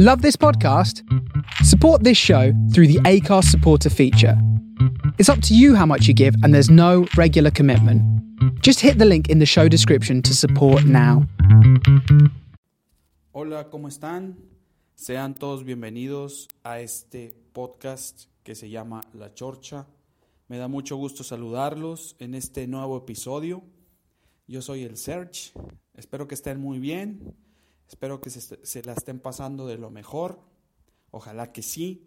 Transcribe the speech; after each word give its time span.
Love 0.00 0.22
this 0.22 0.36
podcast? 0.36 1.02
Support 1.64 2.04
this 2.04 2.16
show 2.16 2.52
through 2.72 2.86
the 2.86 3.00
ACARS 3.00 3.46
supporter 3.46 3.90
feature. 3.90 4.40
It's 5.18 5.28
up 5.28 5.42
to 5.42 5.56
you 5.56 5.74
how 5.74 5.86
much 5.86 6.06
you 6.06 6.14
give, 6.14 6.36
and 6.44 6.54
there's 6.54 6.70
no 6.70 7.08
regular 7.16 7.50
commitment. 7.50 8.00
Just 8.62 8.78
hit 8.78 8.98
the 8.98 9.04
link 9.04 9.28
in 9.28 9.40
the 9.40 9.44
show 9.44 9.66
description 9.66 10.22
to 10.22 10.36
support 10.36 10.84
now. 10.84 11.26
Hola, 13.32 13.68
¿cómo 13.72 13.88
están? 13.88 14.36
Sean 14.94 15.34
todos 15.34 15.64
bienvenidos 15.64 16.46
a 16.62 16.78
este 16.78 17.34
podcast 17.52 18.26
que 18.44 18.54
se 18.54 18.70
llama 18.70 19.00
La 19.14 19.34
Chorcha. 19.34 19.84
Me 20.46 20.58
da 20.58 20.68
mucho 20.68 20.94
gusto 20.94 21.24
saludarlos 21.24 22.14
en 22.20 22.36
este 22.36 22.68
nuevo 22.68 22.96
episodio. 22.98 23.64
Yo 24.46 24.62
soy 24.62 24.84
el 24.84 24.96
Serge. 24.96 25.50
Espero 25.96 26.28
que 26.28 26.36
estén 26.36 26.60
muy 26.60 26.78
bien. 26.78 27.34
Espero 27.88 28.20
que 28.20 28.30
se, 28.30 28.82
la 28.82 28.92
estén 28.92 29.18
pasando 29.18 29.66
de 29.66 29.78
lo 29.78 29.90
mejor. 29.90 30.40
Ojalá 31.10 31.52
que 31.52 31.62
sí. 31.62 32.04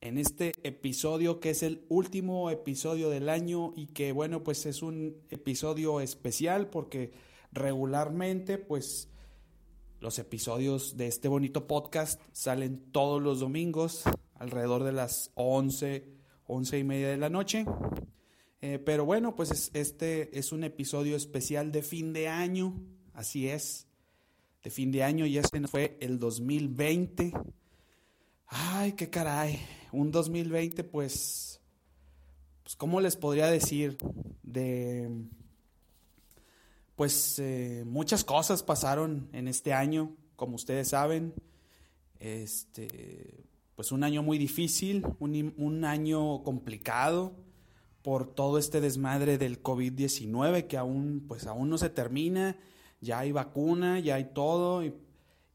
En 0.00 0.18
este 0.18 0.52
episodio 0.62 1.40
que 1.40 1.50
es 1.50 1.62
el 1.64 1.84
último 1.88 2.50
episodio 2.50 3.10
del 3.10 3.28
año 3.28 3.72
y 3.74 3.86
que 3.88 4.12
bueno 4.12 4.44
pues 4.44 4.64
es 4.66 4.80
un 4.82 5.16
episodio 5.30 6.00
especial 6.00 6.68
porque 6.70 7.10
regularmente 7.50 8.58
pues 8.58 9.08
los 9.98 10.20
episodios 10.20 10.96
de 10.96 11.08
este 11.08 11.26
bonito 11.26 11.66
podcast 11.66 12.20
salen 12.30 12.92
todos 12.92 13.20
los 13.20 13.40
domingos 13.40 14.04
alrededor 14.36 14.84
de 14.84 14.92
las 14.92 15.32
11, 15.34 16.06
11 16.46 16.78
y 16.78 16.84
media 16.84 17.08
de 17.08 17.16
la 17.16 17.28
noche. 17.28 17.64
Eh, 18.60 18.78
pero 18.78 19.04
bueno, 19.04 19.34
pues 19.34 19.50
es- 19.50 19.70
este 19.74 20.38
es 20.38 20.52
un 20.52 20.62
episodio 20.62 21.16
especial 21.16 21.72
de 21.72 21.82
fin 21.82 22.12
de 22.12 22.28
año, 22.28 22.80
así 23.14 23.48
es, 23.48 23.87
de 24.62 24.70
fin 24.70 24.90
de 24.90 25.02
año, 25.02 25.26
ya 25.26 25.42
se 25.42 25.68
fue 25.68 25.96
el 26.00 26.18
2020. 26.18 27.32
Ay, 28.46 28.92
qué 28.92 29.10
caray, 29.10 29.58
un 29.92 30.10
2020 30.10 30.84
pues, 30.84 31.60
pues 32.62 32.76
¿cómo 32.76 33.00
les 33.00 33.16
podría 33.16 33.46
decir? 33.46 33.98
De, 34.42 35.10
pues 36.96 37.38
eh, 37.38 37.84
muchas 37.86 38.24
cosas 38.24 38.62
pasaron 38.62 39.28
en 39.32 39.46
este 39.46 39.72
año, 39.72 40.16
como 40.34 40.56
ustedes 40.56 40.88
saben, 40.88 41.34
este, 42.18 43.44
pues 43.76 43.92
un 43.92 44.02
año 44.02 44.22
muy 44.22 44.38
difícil, 44.38 45.06
un, 45.20 45.54
un 45.56 45.84
año 45.84 46.42
complicado 46.42 47.36
por 48.02 48.26
todo 48.34 48.58
este 48.58 48.80
desmadre 48.80 49.38
del 49.38 49.62
COVID-19 49.62 50.66
que 50.66 50.76
aún, 50.76 51.24
pues 51.28 51.46
aún 51.46 51.68
no 51.68 51.78
se 51.78 51.90
termina, 51.90 52.56
ya 53.00 53.20
hay 53.20 53.32
vacuna, 53.32 54.00
ya 54.00 54.16
hay 54.16 54.24
todo, 54.32 54.84
y 54.84 54.94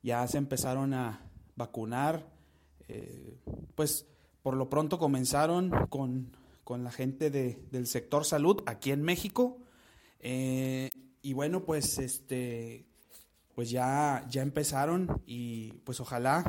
ya 0.02 0.27
se 0.27 0.38
empezaron 0.38 0.94
a 0.94 1.22
vacunar, 1.55 2.25
eh, 2.88 3.38
pues 3.75 4.05
por 4.41 4.55
lo 4.55 4.69
pronto 4.69 4.97
comenzaron 4.99 5.71
con, 5.89 6.36
con 6.64 6.83
la 6.83 6.91
gente 6.91 7.30
de- 7.30 7.59
del 7.71 7.88
sector 7.88 8.25
salud 8.25 8.61
aquí 8.66 8.91
en 8.91 9.02
México, 9.02 9.58
eh, 10.19 10.89
y 11.21 11.33
bueno, 11.33 11.64
pues 11.64 11.97
este, 11.99 12.86
pues 13.55 13.69
ya, 13.69 14.25
ya 14.30 14.41
empezaron 14.41 15.21
y 15.25 15.73
pues 15.86 15.99
ojalá, 15.99 16.44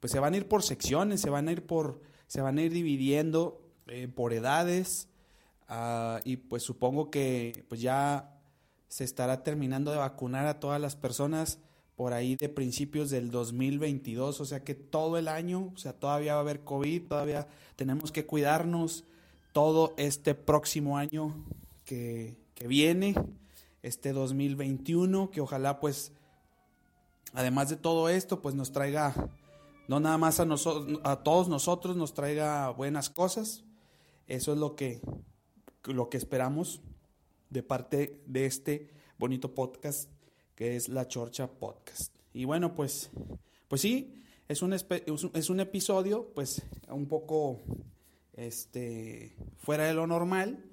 pues 0.00 0.12
se 0.12 0.20
van 0.20 0.34
a 0.34 0.36
ir 0.36 0.48
por 0.48 0.62
secciones, 0.62 1.20
se 1.20 1.30
van 1.30 1.48
a 1.48 1.52
ir 1.52 1.66
por, 1.66 2.00
se 2.26 2.40
van 2.40 2.58
a 2.58 2.62
ir 2.62 2.72
dividiendo 2.72 3.60
eh, 3.86 4.08
por 4.08 4.32
edades. 4.32 5.08
Ah, 5.68 6.20
y 6.24 6.36
pues 6.38 6.62
supongo 6.62 7.10
que 7.10 7.64
pues 7.68 7.80
ya 7.80 8.37
se 8.88 9.04
estará 9.04 9.42
terminando 9.42 9.90
de 9.90 9.98
vacunar 9.98 10.46
a 10.46 10.60
todas 10.60 10.80
las 10.80 10.96
personas 10.96 11.58
por 11.96 12.12
ahí 12.12 12.36
de 12.36 12.48
principios 12.48 13.10
del 13.10 13.30
2022, 13.30 14.40
o 14.40 14.44
sea 14.44 14.62
que 14.62 14.74
todo 14.74 15.18
el 15.18 15.26
año, 15.26 15.72
o 15.74 15.78
sea, 15.78 15.92
todavía 15.92 16.34
va 16.34 16.38
a 16.38 16.42
haber 16.42 16.62
COVID, 16.62 17.08
todavía 17.08 17.48
tenemos 17.74 18.12
que 18.12 18.24
cuidarnos 18.24 19.04
todo 19.52 19.94
este 19.96 20.34
próximo 20.34 20.96
año 20.96 21.34
que, 21.84 22.36
que 22.54 22.68
viene, 22.68 23.14
este 23.82 24.12
2021, 24.12 25.30
que 25.30 25.40
ojalá 25.40 25.80
pues, 25.80 26.12
además 27.32 27.68
de 27.68 27.76
todo 27.76 28.08
esto, 28.08 28.40
pues 28.40 28.54
nos 28.54 28.70
traiga, 28.70 29.12
no 29.88 29.98
nada 29.98 30.18
más 30.18 30.38
a, 30.38 30.44
nosotros, 30.44 31.00
a 31.02 31.16
todos 31.24 31.48
nosotros, 31.48 31.96
nos 31.96 32.14
traiga 32.14 32.70
buenas 32.70 33.10
cosas. 33.10 33.64
Eso 34.28 34.52
es 34.52 34.58
lo 34.58 34.76
que, 34.76 35.00
lo 35.84 36.10
que 36.10 36.16
esperamos 36.16 36.80
de 37.50 37.62
parte 37.62 38.20
de 38.26 38.46
este 38.46 38.90
bonito 39.18 39.54
podcast 39.54 40.10
que 40.54 40.76
es 40.76 40.88
La 40.88 41.06
Chorcha 41.06 41.46
Podcast. 41.48 42.14
Y 42.32 42.44
bueno, 42.44 42.74
pues, 42.74 43.10
pues 43.68 43.80
sí, 43.80 44.14
es 44.48 44.62
un, 44.62 44.72
es 44.72 45.50
un 45.50 45.60
episodio 45.60 46.32
pues 46.34 46.62
un 46.88 47.06
poco 47.06 47.60
este, 48.34 49.34
fuera 49.58 49.84
de 49.84 49.94
lo 49.94 50.06
normal. 50.06 50.64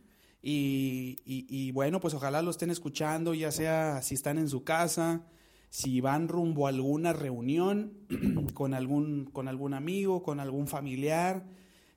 Y, 0.42 1.18
y- 1.26 1.46
y 1.50 1.72
bueno, 1.72 2.00
pues 2.00 2.14
ojalá 2.14 2.42
lo 2.44 2.52
estén 2.52 2.70
escuchando, 2.70 3.34
ya 3.34 3.52
sea 3.52 4.02
si 4.04 4.14
están 4.14 4.38
en 4.38 4.48
su 4.48 4.64
casa, 4.64 5.24
si 5.72 6.02
van 6.02 6.28
rumbo 6.28 6.68
a 6.68 6.70
alguna 6.70 7.14
reunión 7.14 7.94
con 8.54 8.74
algún, 8.76 9.26
con 9.26 9.48
algún 9.48 9.74
amigo, 9.74 10.22
con 10.22 10.40
algún 10.40 10.68
familiar, 10.68 11.46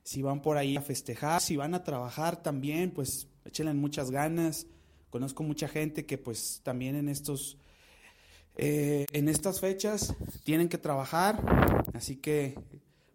si 0.03 0.23
van 0.23 0.41
por 0.41 0.57
ahí 0.57 0.75
a 0.77 0.81
festejar, 0.81 1.41
si 1.41 1.57
van 1.57 1.75
a 1.75 1.83
trabajar 1.83 2.41
también, 2.41 2.89
pues 2.91 3.27
échenle 3.45 3.73
muchas 3.73 4.11
ganas. 4.11 4.67
Conozco 5.09 5.43
mucha 5.43 5.67
gente 5.67 6.05
que 6.05 6.17
pues 6.17 6.61
también 6.63 6.95
en 6.95 7.09
estos 7.09 7.57
eh, 8.55 9.05
en 9.11 9.29
estas 9.29 9.59
fechas 9.59 10.13
tienen 10.43 10.69
que 10.69 10.77
trabajar, 10.77 11.41
así 11.93 12.17
que 12.17 12.59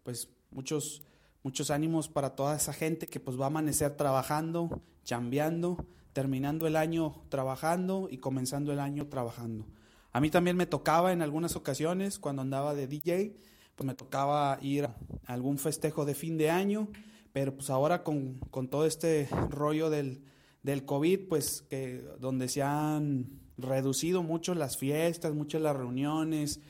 pues 0.02 0.28
muchos 0.50 1.02
muchos 1.42 1.70
ánimos 1.70 2.08
para 2.08 2.30
toda 2.30 2.56
esa 2.56 2.72
gente 2.72 3.06
que 3.06 3.20
pues 3.20 3.38
va 3.38 3.44
a 3.44 3.48
amanecer 3.48 3.96
trabajando, 3.96 4.82
chambeando, 5.04 5.86
terminando 6.14 6.66
el 6.66 6.76
año 6.76 7.22
trabajando 7.28 8.08
y 8.10 8.18
comenzando 8.18 8.72
el 8.72 8.80
año 8.80 9.06
trabajando. 9.08 9.66
A 10.12 10.20
mí 10.20 10.30
también 10.30 10.56
me 10.56 10.66
tocaba 10.66 11.12
en 11.12 11.20
algunas 11.20 11.56
ocasiones 11.56 12.18
cuando 12.18 12.40
andaba 12.40 12.74
de 12.74 12.86
DJ, 12.86 13.36
pues 13.74 13.86
me 13.86 13.94
tocaba 13.94 14.58
ir 14.62 14.86
a 14.86 14.94
algún 15.26 15.58
festejo 15.58 16.04
de 16.04 16.14
fin 16.14 16.38
de 16.38 16.50
año, 16.50 16.88
pero 17.34 17.52
pues 17.56 17.68
ahora 17.68 18.04
con, 18.04 18.38
con 18.52 18.68
todo 18.68 18.86
este 18.86 19.28
rollo 19.50 19.90
del, 19.90 20.22
del 20.62 20.84
COVID, 20.84 21.26
pues 21.28 21.62
que 21.68 22.00
donde 22.20 22.48
se 22.48 22.62
han 22.62 23.28
reducido 23.58 24.22
mucho 24.22 24.54
las 24.54 24.76
fiestas, 24.76 25.34
muchas 25.34 25.60
las 25.60 25.76
reuniones, 25.76 26.60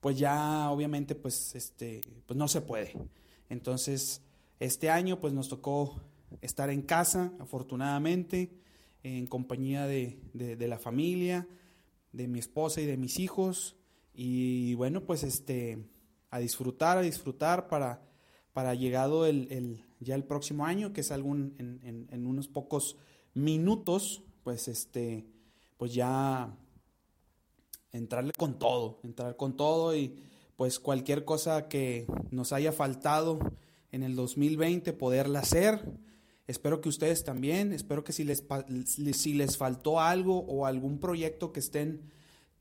pues 0.00 0.18
ya 0.18 0.70
obviamente 0.70 1.14
pues 1.14 1.54
este 1.54 2.02
pues 2.26 2.36
no 2.36 2.48
se 2.48 2.60
puede. 2.60 2.92
Entonces, 3.48 4.20
este 4.58 4.90
año 4.90 5.20
pues 5.20 5.32
nos 5.32 5.48
tocó 5.48 6.02
estar 6.42 6.68
en 6.68 6.82
casa, 6.82 7.32
afortunadamente, 7.40 8.52
en 9.02 9.26
compañía 9.26 9.86
de, 9.86 10.20
de- 10.34 10.68
la 10.68 10.78
familia, 10.78 11.48
de 12.12 12.28
mi 12.28 12.38
esposa 12.40 12.82
y 12.82 12.86
de 12.86 12.98
mis 12.98 13.18
hijos. 13.18 13.76
Y 14.12 14.74
bueno, 14.74 15.02
pues 15.04 15.22
este, 15.22 15.78
a 16.30 16.38
disfrutar, 16.40 16.98
a 16.98 17.00
disfrutar 17.00 17.68
para, 17.68 18.02
para 18.52 18.74
llegado 18.74 19.26
el, 19.26 19.48
el- 19.50 19.84
ya 20.00 20.14
el 20.14 20.24
próximo 20.24 20.64
año, 20.64 20.92
que 20.94 21.02
es 21.02 21.10
algún, 21.12 21.54
en, 21.58 22.08
en- 22.10 22.26
unos 22.26 22.48
pocos 22.48 22.96
minutos, 23.34 24.22
pues 24.44 24.66
este, 24.66 25.26
pues 25.76 25.92
ya 25.92 26.56
entrarle 27.92 28.32
con 28.36 28.58
todo, 28.58 28.98
entrar 29.02 29.36
con 29.36 29.56
todo 29.56 29.94
y 29.96 30.16
pues 30.56 30.78
cualquier 30.78 31.24
cosa 31.24 31.68
que 31.68 32.06
nos 32.30 32.52
haya 32.52 32.72
faltado 32.72 33.38
en 33.92 34.02
el 34.02 34.14
2020 34.14 34.92
poderla 34.92 35.40
hacer. 35.40 35.80
Espero 36.46 36.80
que 36.80 36.88
ustedes 36.88 37.24
también, 37.24 37.72
espero 37.72 38.02
que 38.04 38.12
si 38.12 38.24
les, 38.24 38.44
si 39.14 39.34
les 39.34 39.56
faltó 39.56 40.00
algo 40.00 40.40
o 40.40 40.66
algún 40.66 40.98
proyecto 40.98 41.52
que 41.52 41.60
estén 41.60 42.02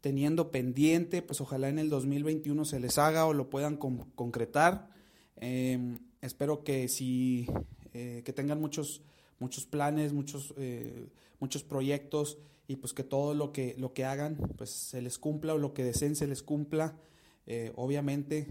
teniendo 0.02 0.52
pendiente, 0.52 1.22
pues 1.22 1.42
ojalá 1.42 1.70
en 1.70 1.80
el 1.80 1.90
2021 1.90 2.64
se 2.66 2.80
les 2.80 2.98
haga 2.98 3.26
o 3.26 3.34
lo 3.34 3.50
puedan 3.50 3.78
con- 3.78 4.10
concretar. 4.12 4.90
Eh, 5.40 5.98
espero 6.22 6.64
que 6.64 6.88
si 6.88 7.48
eh, 7.94 8.22
que 8.24 8.34
tengan 8.34 8.62
muchos 8.62 9.02
muchos 9.40 9.66
planes, 9.66 10.14
muchos 10.14 10.54
eh, 10.58 11.08
muchos 11.40 11.64
proyectos 11.64 12.38
y 12.68 12.76
pues 12.76 12.94
que 12.94 13.04
todo 13.04 13.34
lo 13.34 13.52
que 13.52 13.76
lo 13.78 13.94
que 13.94 14.06
hagan 14.06 14.38
pues 14.58 14.70
se 14.70 15.02
les 15.02 15.18
cumpla 15.18 15.54
o 15.54 15.58
lo 15.58 15.74
que 15.74 15.84
deseen 15.84 16.16
se 16.16 16.28
les 16.28 16.44
cumpla. 16.44 16.96
Eh, 17.48 17.72
obviamente 17.76 18.48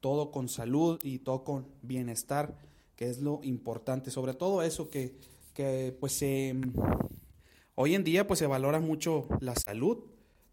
todo 0.00 0.30
con 0.30 0.48
salud 0.48 0.98
y 1.02 1.18
todo 1.18 1.44
con 1.44 1.66
bienestar, 1.82 2.56
que 2.96 3.10
es 3.10 3.20
lo 3.20 3.40
importante. 3.42 4.10
Sobre 4.10 4.32
todo 4.32 4.62
eso 4.62 4.88
que, 4.88 5.16
que 5.54 5.94
pues 5.98 6.12
se 6.12 6.54
hoy 7.74 7.94
en 7.94 8.04
día 8.04 8.26
pues 8.26 8.38
se 8.38 8.46
valora 8.46 8.80
mucho 8.80 9.28
la 9.40 9.54
salud, 9.54 9.98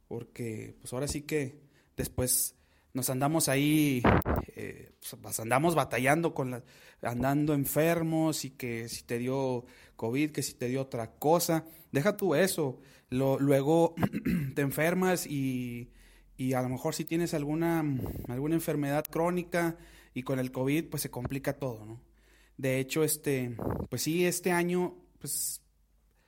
porque 0.08 0.76
pues 0.82 0.92
ahora 0.92 1.08
sí 1.08 1.22
que 1.22 1.62
después 1.96 2.56
nos 2.96 3.10
andamos 3.10 3.50
ahí, 3.50 4.02
eh, 4.56 4.94
pues 5.22 5.40
andamos 5.40 5.76
batallando 5.76 6.34
con 6.34 6.52
la, 6.52 6.64
andando 7.02 7.54
enfermos 7.54 8.46
y 8.46 8.52
que 8.52 8.90
si 8.90 9.04
te 9.04 9.20
dio 9.20 9.66
COVID, 9.98 10.32
que 10.32 10.42
si 10.42 10.54
te 10.54 10.70
dio 10.70 10.82
otra 10.82 11.12
cosa, 11.12 11.66
deja 11.92 12.18
tú 12.18 12.36
eso, 12.36 12.80
luego 13.10 13.96
te 14.56 14.62
enfermas 14.62 15.28
y, 15.28 15.92
y 16.38 16.54
a 16.54 16.62
lo 16.62 16.70
mejor 16.70 16.96
si 16.96 17.04
tienes 17.04 17.34
alguna, 17.34 17.84
alguna 18.30 18.56
enfermedad 18.56 19.04
crónica 19.04 19.78
y 20.14 20.24
con 20.24 20.40
el 20.40 20.52
COVID 20.52 20.86
pues 20.86 21.04
se 21.04 21.12
complica 21.12 21.54
todo, 21.54 21.86
¿no? 21.86 22.02
De 22.58 22.80
hecho, 22.80 23.04
este, 23.04 23.58
pues 23.90 24.04
sí, 24.04 24.26
este 24.26 24.54
año 24.54 24.96
pues 25.20 25.62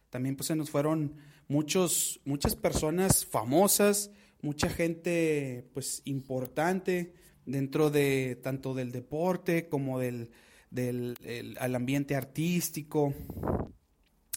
también 0.10 0.36
pues 0.36 0.48
se 0.48 0.56
nos 0.58 0.70
fueron 0.70 1.16
muchos, 1.48 2.20
muchas 2.26 2.58
personas 2.58 3.26
famosas, 3.26 4.12
mucha 4.42 4.70
gente 4.70 5.70
pues 5.74 6.02
importante 6.06 7.14
dentro 7.46 7.90
de 7.90 8.40
tanto 8.42 8.74
del 8.74 8.92
deporte 8.92 9.70
como 9.70 10.00
del, 10.00 10.30
del 10.70 11.58
ambiente 11.76 12.16
artístico 12.16 13.14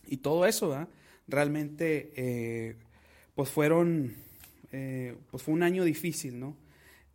y 0.06 0.18
todo 0.18 0.46
eso, 0.46 0.88
Realmente 1.28 2.12
eh, 2.16 2.76
pues 3.34 3.48
fueron 3.50 4.16
eh, 4.72 5.16
pues 5.30 5.42
fue 5.42 5.54
un 5.54 5.62
año 5.62 5.84
difícil, 5.84 6.38
¿no? 6.38 6.56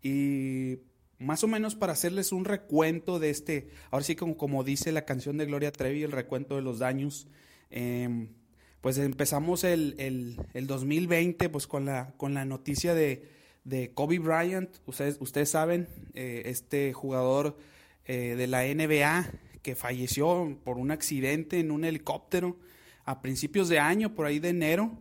Y 0.02 0.80
más 1.18 1.44
o 1.44 1.48
menos 1.48 1.76
para 1.76 1.94
hacerles 1.94 2.32
un 2.32 2.46
recuento 2.46 3.20
de 3.20 3.30
este, 3.30 3.70
ahora 3.92 4.04
sí 4.04 4.16
como, 4.16 4.36
como 4.36 4.64
dice 4.64 4.92
la 4.92 5.06
canción 5.06 5.38
de 5.38 5.46
Gloria 5.46 5.72
Trevi, 5.72 6.04
el 6.04 6.12
recuento 6.12 6.56
de 6.56 6.62
los 6.62 6.80
daños, 6.80 7.28
em, 7.70 8.30
pues 8.86 9.00
empezamos 9.00 9.64
el, 9.64 9.96
el, 9.98 10.68
2020 10.68 11.50
pues 11.50 11.66
con 11.66 11.86
la, 11.86 12.14
con 12.18 12.36
la 12.36 12.46
noticia 12.46 12.94
de, 12.94 13.28
de 13.64 13.90
Kobe 13.90 14.20
Bryant, 14.20 14.70
ustedes, 14.86 15.18
ustedes 15.20 15.50
saben, 15.50 15.88
eh, 16.14 16.44
este 16.46 16.94
jugador 16.94 17.58
eh, 18.06 18.36
de 18.38 18.46
la 18.46 18.62
NBA 18.62 19.28
que 19.64 19.74
falleció 19.76 20.56
por 20.64 20.78
un 20.78 20.92
accidente 20.92 21.60
en 21.60 21.72
un 21.72 21.84
helicóptero 21.84 22.60
a 23.06 23.24
principios 23.24 23.70
de 23.70 23.80
año, 23.80 24.14
por 24.14 24.28
ahí 24.28 24.38
de 24.38 24.50
enero, 24.50 24.92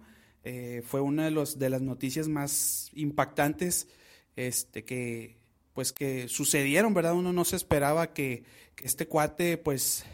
eh, 0.44 0.82
fue 0.86 1.02
una 1.02 1.26
de, 1.26 1.32
los, 1.32 1.58
de 1.58 1.68
las 1.68 1.82
noticias 1.82 2.26
más 2.26 2.90
impactantes 2.94 3.86
este, 4.34 4.86
que, 4.86 5.36
pues, 5.74 5.92
que 5.92 6.28
sucedieron, 6.28 6.94
¿verdad? 6.94 7.12
Uno 7.12 7.34
no 7.34 7.44
se 7.44 7.56
esperaba 7.56 8.14
que, 8.14 8.44
este 8.82 9.06
cuate 9.06 9.58
pues, 9.58 10.06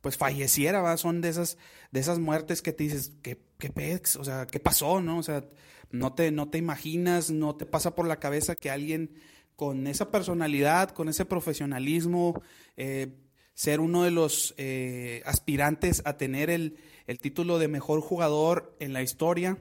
pues 0.00 0.16
falleciera, 0.16 0.80
¿verdad? 0.80 0.96
Son 0.96 1.20
de 1.20 1.28
esas, 1.28 1.58
de 1.90 2.00
esas 2.00 2.18
muertes 2.18 2.62
que 2.62 2.72
te 2.72 2.84
dices, 2.84 3.12
¿qué, 3.22 3.40
qué? 3.58 4.00
O 4.18 4.24
sea, 4.24 4.46
¿qué 4.46 4.60
pasó, 4.60 5.00
no? 5.00 5.18
O 5.18 5.22
sea, 5.22 5.44
no 5.90 6.14
te, 6.14 6.30
no 6.30 6.48
te 6.48 6.58
imaginas, 6.58 7.30
no 7.30 7.56
te 7.56 7.66
pasa 7.66 7.94
por 7.94 8.06
la 8.06 8.18
cabeza 8.18 8.56
que 8.56 8.70
alguien 8.70 9.14
con 9.56 9.86
esa 9.86 10.10
personalidad, 10.10 10.90
con 10.90 11.08
ese 11.08 11.24
profesionalismo, 11.24 12.42
eh, 12.76 13.08
ser 13.54 13.80
uno 13.80 14.02
de 14.02 14.10
los 14.10 14.54
eh, 14.58 15.22
aspirantes 15.24 16.02
a 16.04 16.18
tener 16.18 16.50
el, 16.50 16.76
el, 17.06 17.18
título 17.18 17.58
de 17.58 17.68
mejor 17.68 18.02
jugador 18.02 18.76
en 18.80 18.92
la 18.92 19.02
historia, 19.02 19.56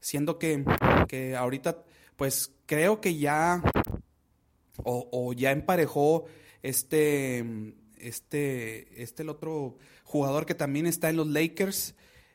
siendo 0.00 0.38
que, 0.38 0.64
que 1.08 1.34
ahorita, 1.34 1.82
pues 2.16 2.52
creo 2.66 3.00
que 3.00 3.16
ya, 3.16 3.62
o, 4.84 5.32
ya 5.32 5.50
emparejó 5.50 6.26
este, 6.62 7.74
este, 8.00 9.02
este 9.02 9.22
el 9.22 9.28
otro 9.28 9.76
jugador 10.04 10.46
que 10.46 10.54
también 10.54 10.86
está 10.86 11.10
en 11.10 11.16
los 11.16 11.26
Lakers, 11.26 11.94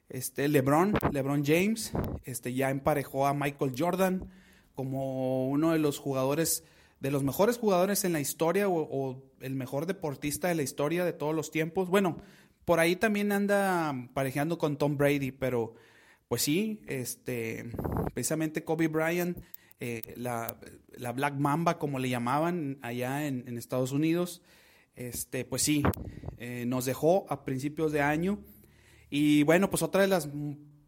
este 0.10 0.48
LeBron, 0.48 0.94
LeBron 1.12 1.44
James, 1.46 1.92
este 2.24 2.54
ya 2.54 2.70
emparejó 2.70 3.28
a 3.28 3.34
Michael 3.34 3.74
Jordan 3.78 4.30
como 4.76 5.50
uno 5.50 5.72
de 5.72 5.80
los 5.80 6.00
jugadores, 6.00 6.64
de 7.00 7.12
los 7.12 7.24
mejores 7.24 7.58
jugadores 7.58 8.04
en 8.06 8.14
la 8.14 8.20
historia 8.20 8.68
o, 8.70 9.24
el 9.42 9.56
mejor 9.56 9.86
deportista 9.86 10.48
de 10.48 10.56
la 10.56 10.64
historia 10.64 11.04
de 11.04 11.14
todos 11.14 11.36
los 11.36 11.52
tiempos. 11.52 11.90
Bueno, 11.90 12.18
por 12.66 12.80
ahí 12.80 12.96
también 12.96 13.32
anda 13.32 13.94
parejeando 14.14 14.58
con 14.58 14.78
Tom 14.78 14.98
Brady, 14.98 15.32
pero 15.32 15.76
pues 16.28 16.42
sí, 16.42 16.82
este, 16.88 17.70
precisamente 18.14 18.64
Kobe 18.64 18.88
Bryant, 18.88 19.38
eh, 19.80 20.02
la, 20.16 20.56
Black 21.14 21.36
Mamba, 21.36 21.78
como 21.78 22.00
le 22.00 22.10
llamaban 22.10 22.80
allá 22.82 23.28
en, 23.28 23.58
Estados 23.58 23.92
Unidos, 23.92 24.42
este, 24.96 25.46
pues 25.46 25.62
sí, 25.62 25.84
eh, 26.38 26.66
nos 26.68 26.86
dejó 26.86 27.26
a 27.30 27.46
principios 27.46 27.92
de 27.92 28.02
año. 28.02 28.40
Y 29.10 29.44
bueno, 29.44 29.70
pues 29.70 29.84
otra 29.84 30.02
de 30.02 30.08
las 30.08 30.30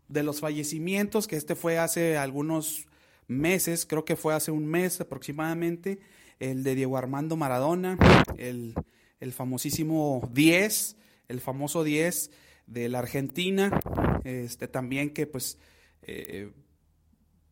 de 0.08 0.24
los 0.24 0.40
fallecimientos, 0.40 1.28
que 1.28 1.36
este 1.36 1.56
fue 1.56 1.80
hace 1.80 2.18
algunos 2.18 2.86
meses, 3.28 3.86
creo 3.86 4.06
que 4.06 4.16
fue 4.16 4.34
hace 4.36 4.52
un 4.52 4.66
mes 4.66 5.02
aproximadamente, 5.02 6.00
el 6.40 6.64
de 6.64 6.76
Diego 6.76 6.98
Armando 6.98 7.36
Maradona, 7.36 7.98
el, 8.38 8.76
el 9.20 9.34
famosísimo 9.34 10.30
10, 10.34 10.98
el 11.28 11.42
famoso 11.42 11.84
10 11.84 12.32
de 12.68 12.90
la 12.90 13.00
Argentina, 13.00 13.80
este, 14.24 14.68
también 14.68 15.12
que 15.12 15.28
pues 15.28 15.58
eh, 16.04 16.52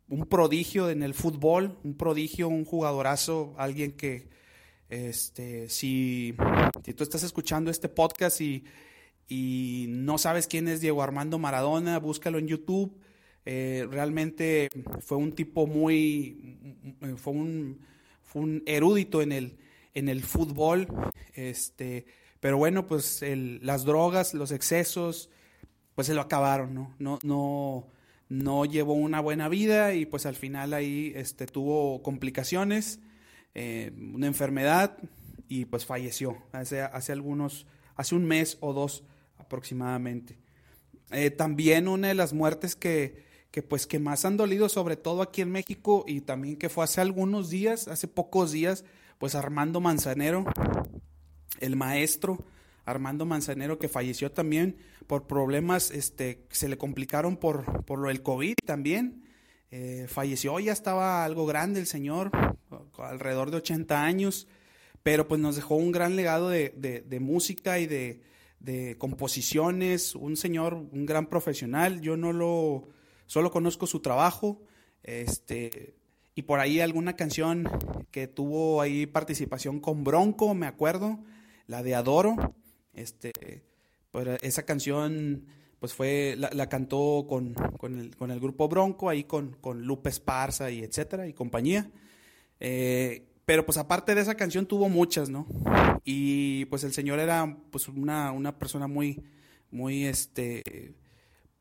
un 0.08 0.26
prodigio 0.26 0.90
en 0.90 1.02
el 1.02 1.14
fútbol, 1.14 1.80
un 1.84 1.96
prodigio, 1.96 2.48
un 2.50 2.66
jugadorazo, 2.66 3.56
alguien 3.58 3.94
que 3.94 4.30
este, 4.94 5.70
si, 5.70 6.36
si 6.86 6.94
tú 6.94 7.04
estás 7.04 7.24
escuchando 7.24 7.72
este 7.72 7.90
podcast 7.90 8.40
y, 8.42 8.64
y, 9.28 9.88
no 9.90 10.20
sabes 10.20 10.46
quién 10.46 10.68
es 10.68 10.82
Diego 10.82 11.02
Armando 11.02 11.40
Maradona, 11.40 11.98
búscalo 11.98 12.38
en 12.38 12.48
YouTube. 12.48 12.96
Eh, 13.46 13.88
realmente 13.90 14.70
fue 15.00 15.18
un 15.18 15.34
tipo 15.34 15.66
muy, 15.66 16.60
fue 17.18 17.34
un, 17.34 17.80
fue 18.22 18.44
un 18.44 18.64
erudito 18.68 19.24
en 19.24 19.32
el, 19.32 19.58
en 19.96 20.10
el 20.10 20.24
fútbol, 20.24 20.88
este, 21.34 22.06
pero 22.40 22.58
bueno, 22.58 22.86
pues 22.88 23.24
el, 23.24 23.60
las 23.64 23.86
drogas, 23.86 24.36
los 24.36 24.52
excesos, 24.52 25.32
pues 25.96 26.06
se 26.06 26.14
lo 26.14 26.22
acabaron, 26.22 26.74
¿no? 26.74 26.96
No, 27.00 27.18
no, 27.24 27.88
no 28.30 28.66
llevó 28.66 28.94
una 28.94 29.22
buena 29.22 29.50
vida 29.50 29.96
y 29.96 30.06
pues 30.06 30.28
al 30.28 30.36
final 30.36 30.74
ahí 30.74 31.14
este, 31.16 31.48
tuvo 31.48 32.04
complicaciones, 32.04 33.00
eh, 33.56 33.92
una 34.14 34.28
enfermedad 34.28 34.98
y 35.48 35.66
pues 35.66 35.86
falleció 35.86 36.38
hace, 36.52 36.82
hace 36.82 37.12
algunos, 37.12 37.68
hace 37.96 38.16
un 38.16 38.26
mes 38.26 38.58
o 38.62 38.74
dos 38.74 39.04
aproximadamente. 39.38 40.38
Eh, 41.12 41.30
también 41.30 41.88
una 41.88 42.08
de 42.08 42.16
las 42.16 42.34
muertes 42.34 42.76
que, 42.76 43.24
que 43.52 43.62
pues 43.62 43.86
que 43.86 44.00
más 44.00 44.26
han 44.26 44.38
dolido, 44.38 44.70
sobre 44.70 44.98
todo 44.98 45.22
aquí 45.22 45.42
en 45.42 45.52
México 45.52 46.06
y 46.08 46.22
también 46.22 46.58
que 46.58 46.70
fue 46.70 46.84
hace 46.84 47.02
algunos 47.02 47.50
días, 47.50 47.88
hace 47.88 48.08
pocos 48.08 48.52
días, 48.52 48.84
pues 49.20 49.36
Armando 49.36 49.80
Manzanero, 49.80 50.46
el 51.60 51.76
maestro, 51.76 52.44
Armando 52.86 53.26
Manzanero, 53.26 53.80
que 53.80 53.88
falleció 53.88 54.32
también 54.32 54.78
por 55.08 55.28
problemas, 55.28 55.92
este, 55.92 56.46
se 56.50 56.68
le 56.68 56.78
complicaron 56.78 57.38
por, 57.38 57.86
por 57.86 58.00
lo 58.00 58.08
del 58.08 58.24
COVID 58.24 58.56
también. 58.66 59.24
Eh, 59.72 60.08
falleció, 60.08 60.60
ya 60.60 60.72
estaba 60.72 61.24
algo 61.24 61.46
grande 61.46 61.80
el 61.80 61.88
señor, 61.88 62.32
alrededor 62.98 63.52
de 63.52 63.58
80 63.58 64.04
años, 64.04 64.48
pero 65.04 65.28
pues 65.28 65.42
nos 65.42 65.56
dejó 65.56 65.76
un 65.76 65.92
gran 65.92 66.16
legado 66.16 66.50
de, 66.50 67.18
música 67.20 67.80
y 67.80 67.88
de, 67.88 68.22
de, 68.60 68.98
composiciones, 68.98 70.16
un 70.16 70.38
señor, 70.38 70.74
un 70.74 71.06
gran 71.06 71.28
profesional. 71.28 72.02
Yo 72.02 72.18
no 72.18 72.34
lo, 72.34 72.88
solo 73.26 73.52
conozco 73.52 73.88
su 73.88 74.00
trabajo, 74.00 74.62
este, 75.04 75.96
y 76.36 76.44
por 76.44 76.60
ahí 76.60 76.80
alguna 76.80 77.16
canción 77.16 77.70
que 78.12 78.28
tuvo 78.28 78.82
ahí 78.82 79.06
participación 79.06 79.80
con 79.80 80.04
Bronco, 80.04 80.54
me 80.54 80.68
acuerdo, 80.68 81.20
la 81.68 81.84
de 81.84 81.96
Adoro. 81.96 82.56
Este, 82.94 83.64
pues 84.12 84.28
esa 84.42 84.64
canción 84.64 85.46
pues 85.80 85.94
fue, 85.94 86.36
la, 86.38 86.70
cantó 86.70 87.26
con, 87.28 87.56
el, 87.82 88.40
grupo 88.40 88.70
Bronco, 88.70 89.10
ahí 89.10 89.26
con, 89.26 89.58
con 89.60 89.84
Lupe 89.84 90.10
Esparza 90.10 90.72
y 90.72 90.80
etcétera, 90.80 91.28
y 91.28 91.34
compañía. 91.34 91.92
Eh, 92.64 93.28
pero 93.46 93.66
pues 93.66 93.78
aparte 93.78 94.16
de 94.16 94.22
esa 94.22 94.36
canción 94.36 94.66
tuvo 94.66 94.88
muchas, 94.88 95.30
¿no? 95.30 95.46
Y 96.06 96.66
pues 96.66 96.84
el 96.86 96.94
señor 96.94 97.20
era 97.20 97.58
pues 97.72 97.90
una, 97.90 98.32
una 98.32 98.58
persona 98.58 98.88
muy, 98.88 99.22
muy, 99.70 100.06
este, 100.06 100.96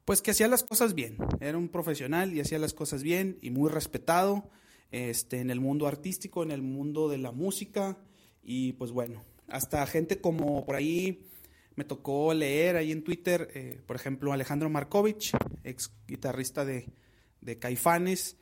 pues 0.04 0.22
que 0.22 0.30
hacía 0.30 0.46
las 0.46 0.62
cosas 0.62 0.94
bien. 0.94 1.18
Era 1.40 1.58
un 1.58 1.68
profesional 1.68 2.32
y 2.32 2.40
hacía 2.40 2.60
las 2.60 2.72
cosas 2.72 3.02
bien 3.02 3.36
y 3.42 3.50
muy 3.50 3.68
respetado, 3.68 4.48
este, 4.92 5.40
en 5.40 5.50
el 5.50 5.58
mundo 5.60 5.88
artístico, 5.88 6.44
en 6.44 6.52
el 6.52 6.62
mundo 6.62 7.08
de 7.08 7.18
la 7.18 7.32
música 7.32 7.98
y 8.42 8.74
pues 8.74 8.92
bueno, 8.92 9.24
hasta 9.48 9.84
gente 9.86 10.20
como 10.20 10.64
por 10.64 10.76
ahí 10.76 11.26
me 11.74 11.84
tocó 11.84 12.32
leer 12.32 12.76
ahí 12.76 12.92
en 12.92 13.02
Twitter, 13.02 13.48
eh, 13.54 13.80
por 13.86 13.96
ejemplo, 13.96 14.32
Alejandro 14.32 14.70
Markovich, 14.70 15.32
ex 15.64 15.90
guitarrista 16.06 16.64
de, 16.64 16.92
de, 17.40 17.58
Caifanes, 17.58 18.36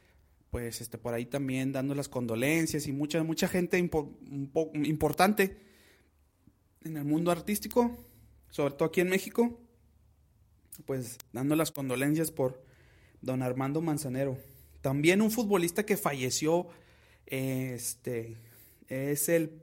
pues 0.51 0.81
este, 0.81 0.99
por 0.99 1.15
ahí 1.15 1.27
también 1.27 1.73
dando 1.73 1.95
las 1.95 2.09
condolencias 2.09 2.87
y 2.87 2.93
mucha, 2.93 3.23
mucha 3.23 3.49
gente 3.49 3.79
importante 3.79 5.57
en 6.83 6.97
el 6.97 7.05
mundo 7.05 7.31
artístico, 7.31 7.97
sobre 8.51 8.75
todo 8.75 8.89
aquí 8.89 9.01
en 9.01 9.11
México, 9.11 9.61
pues 10.87 11.19
dando 11.33 11.55
las 11.55 11.71
condolencias 11.71 12.31
por 12.31 12.65
don 13.21 13.43
Armando 13.43 13.81
Manzanero. 13.81 14.39
También 14.81 15.21
un 15.21 15.31
futbolista 15.31 15.85
que 15.85 15.97
falleció, 15.97 16.69
este, 17.27 18.37
es 18.89 19.29
el 19.29 19.63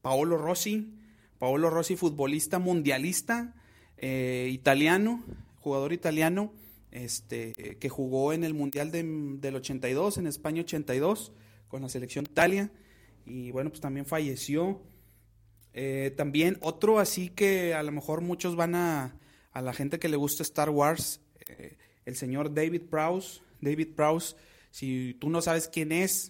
Paolo 0.00 0.38
Rossi. 0.38 0.94
Paolo 1.38 1.70
Rossi, 1.70 1.96
futbolista 1.96 2.58
mundialista 2.58 3.54
eh, 3.96 4.48
italiano, 4.52 5.22
jugador 5.60 5.92
italiano, 5.92 6.52
este, 6.90 7.52
que 7.52 7.88
jugó 7.88 8.32
en 8.32 8.44
el 8.44 8.54
Mundial 8.54 8.90
del 8.90 9.54
82, 9.54 10.18
en 10.18 10.26
España 10.26 10.62
82, 10.62 11.32
con 11.68 11.82
la 11.82 11.88
selección 11.88 12.26
Italia. 12.30 12.70
Y 13.26 13.50
bueno, 13.50 13.70
pues 13.70 13.80
también 13.80 14.06
falleció. 14.06 14.80
Eh, 15.74 16.12
también 16.16 16.58
otro 16.60 16.98
así 16.98 17.28
que 17.28 17.74
a 17.74 17.82
lo 17.82 17.92
mejor 17.92 18.20
muchos 18.20 18.56
van 18.56 18.74
a, 18.74 19.16
a 19.52 19.62
la 19.62 19.72
gente 19.72 19.98
que 19.98 20.08
le 20.08 20.16
gusta 20.16 20.42
Star 20.42 20.70
Wars, 20.70 21.20
eh, 21.48 21.76
el 22.04 22.16
señor 22.16 22.54
David 22.54 22.82
Prowse. 22.90 23.40
David 23.60 23.94
Prowse, 23.94 24.36
si 24.70 25.14
tú 25.20 25.30
no 25.30 25.42
sabes 25.42 25.68
quién 25.68 25.92
es 25.92 26.28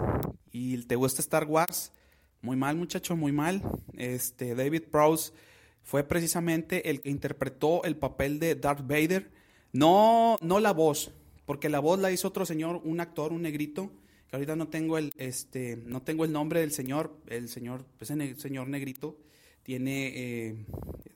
y 0.50 0.83
te 0.85 0.97
gusta 0.97 1.21
Star 1.21 1.45
Wars, 1.45 1.93
muy 2.41 2.57
mal 2.57 2.77
muchacho, 2.77 3.17
muy 3.17 3.33
mal. 3.33 3.62
Este, 3.97 4.55
David 4.55 4.85
Prowse 4.91 5.33
fue 5.83 6.05
precisamente 6.05 6.91
el 6.91 7.00
que 7.00 7.11
interpretó 7.11 7.85
el 7.85 7.97
papel 7.97 8.38
de 8.38 8.55
Darth 8.55 8.87
Vader. 8.87 9.31
No, 9.73 10.37
no 10.41 10.61
la 10.61 10.73
voz, 10.73 11.11
porque 11.47 11.69
la 11.69 11.81
voz 11.81 11.99
la 11.99 12.11
hizo 12.11 12.29
otro 12.29 12.47
señor, 12.47 12.81
un 12.85 13.01
actor, 13.01 13.33
un 13.33 13.43
negrito, 13.43 13.91
que 14.29 14.37
ahorita 14.37 14.57
no 14.57 14.69
tengo 14.69 14.99
el, 14.99 15.13
este, 15.17 15.77
no 15.77 16.03
tengo 16.03 16.25
el 16.25 16.33
nombre 16.33 16.61
del 16.61 16.73
señor, 16.73 17.15
el 17.27 17.49
señor, 17.49 17.85
pues 17.97 18.11
el 18.11 18.39
señor 18.39 18.69
negrito 18.69 19.17
tiene 19.63 20.13
eh, 20.15 20.57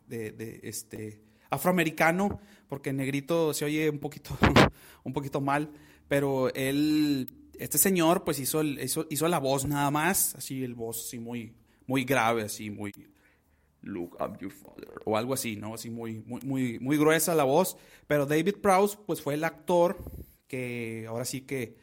de, 0.07 0.61
este 0.63 1.21
afroamericano, 1.51 2.41
porque 2.69 2.93
negrito 2.93 3.53
se 3.53 3.65
oye 3.65 3.91
un 3.91 3.99
poquito, 3.99 4.37
un 5.05 5.13
poquito 5.13 5.41
mal, 5.41 5.71
pero 6.09 6.53
él, 6.55 7.29
este 7.59 7.79
señor, 7.79 8.25
pues 8.25 8.39
hizo, 8.39 8.63
hizo, 8.63 9.07
hizo 9.11 9.29
la 9.29 9.39
voz 9.39 9.67
nada 9.67 9.91
más, 9.91 10.35
así 10.35 10.63
el 10.63 10.75
voz 10.75 11.07
así 11.07 11.19
muy, 11.19 11.55
muy 11.87 12.05
grave, 12.05 12.43
así 12.43 12.71
muy 12.71 12.93
Look 13.83 14.17
up 14.21 14.39
your 14.41 14.53
father, 14.53 14.89
o 15.05 15.17
algo 15.17 15.35
así, 15.35 15.57
¿no? 15.57 15.75
Así 15.75 15.91
muy, 15.91 16.23
muy, 16.27 16.41
muy, 16.43 16.79
muy 16.79 16.97
gruesa 16.97 17.35
la 17.35 17.45
voz. 17.45 17.77
Pero 18.07 18.27
David 18.27 18.57
Prowse, 18.63 18.97
pues 19.07 19.21
fue 19.21 19.35
el 19.35 19.45
actor 19.45 19.99
que 20.47 21.07
ahora 21.09 21.25
sí 21.25 21.41
que 21.43 21.77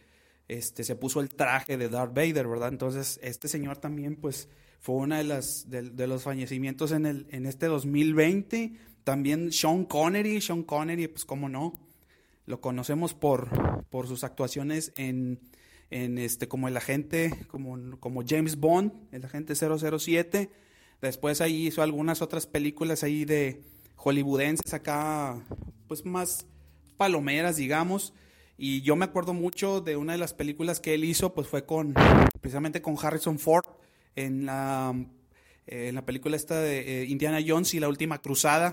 este, 0.47 0.83
se 0.83 0.95
puso 0.95 1.21
el 1.21 1.29
traje 1.29 1.77
de 1.77 1.89
Darth 1.89 2.13
Vader, 2.13 2.47
¿verdad? 2.47 2.69
Entonces, 2.69 3.19
este 3.21 3.47
señor 3.47 3.77
también, 3.77 4.15
pues, 4.15 4.49
fue 4.79 4.95
uno 4.95 5.17
de, 5.17 5.23
las, 5.23 5.69
de, 5.69 6.07
los 6.07 6.23
fallecimientos 6.23 6.91
en, 6.91 7.05
el, 7.05 7.27
en 7.31 7.45
este 7.45 7.67
2020. 7.67 8.73
También 9.03 9.51
Sean 9.51 9.85
Connery, 9.85 10.39
Sean 10.39 10.63
Connery, 10.63 11.07
pues, 11.07 11.25
cómo 11.25 11.49
no. 11.49 11.73
Lo 12.45 12.61
conocemos 12.61 13.13
por, 13.13 13.85
por 13.89 14.07
sus 14.07 14.23
actuaciones 14.23 14.93
en, 14.95 15.39
en 15.89 16.17
este, 16.17 16.47
como 16.47 16.67
el 16.67 16.77
agente, 16.77 17.33
como, 17.47 17.99
como 17.99 18.23
James 18.25 18.57
Bond, 18.57 18.93
el 19.11 19.25
agente 19.25 19.53
007 19.55 20.49
Después 21.01 21.41
ahí 21.41 21.67
hizo 21.67 21.81
algunas 21.81 22.21
otras 22.21 22.45
películas 22.45 23.03
ahí 23.03 23.25
de 23.25 23.63
hollywoodenses 23.95 24.73
acá, 24.73 25.41
pues 25.87 26.05
más 26.05 26.45
palomeras, 26.97 27.57
digamos. 27.57 28.13
Y 28.57 28.81
yo 28.81 28.95
me 28.97 29.05
acuerdo 29.05 29.33
mucho 29.33 29.79
de 29.79 29.95
una 29.95 30.13
de 30.13 30.19
las 30.19 30.33
películas 30.33 30.81
que 30.81 30.93
él 30.93 31.05
hizo, 31.05 31.33
pues 31.33 31.47
fue 31.47 31.65
con, 31.65 31.93
precisamente 32.41 32.81
con 32.81 32.97
Harrison 33.01 33.39
Ford, 33.39 33.65
en 34.15 34.45
la, 34.45 34.93
eh, 35.65 35.87
en 35.87 35.95
la 35.95 36.05
película 36.05 36.35
esta 36.35 36.59
de 36.59 37.03
eh, 37.03 37.05
Indiana 37.05 37.39
Jones 37.45 37.73
y 37.73 37.79
la 37.79 37.87
última 37.87 38.21
cruzada, 38.21 38.71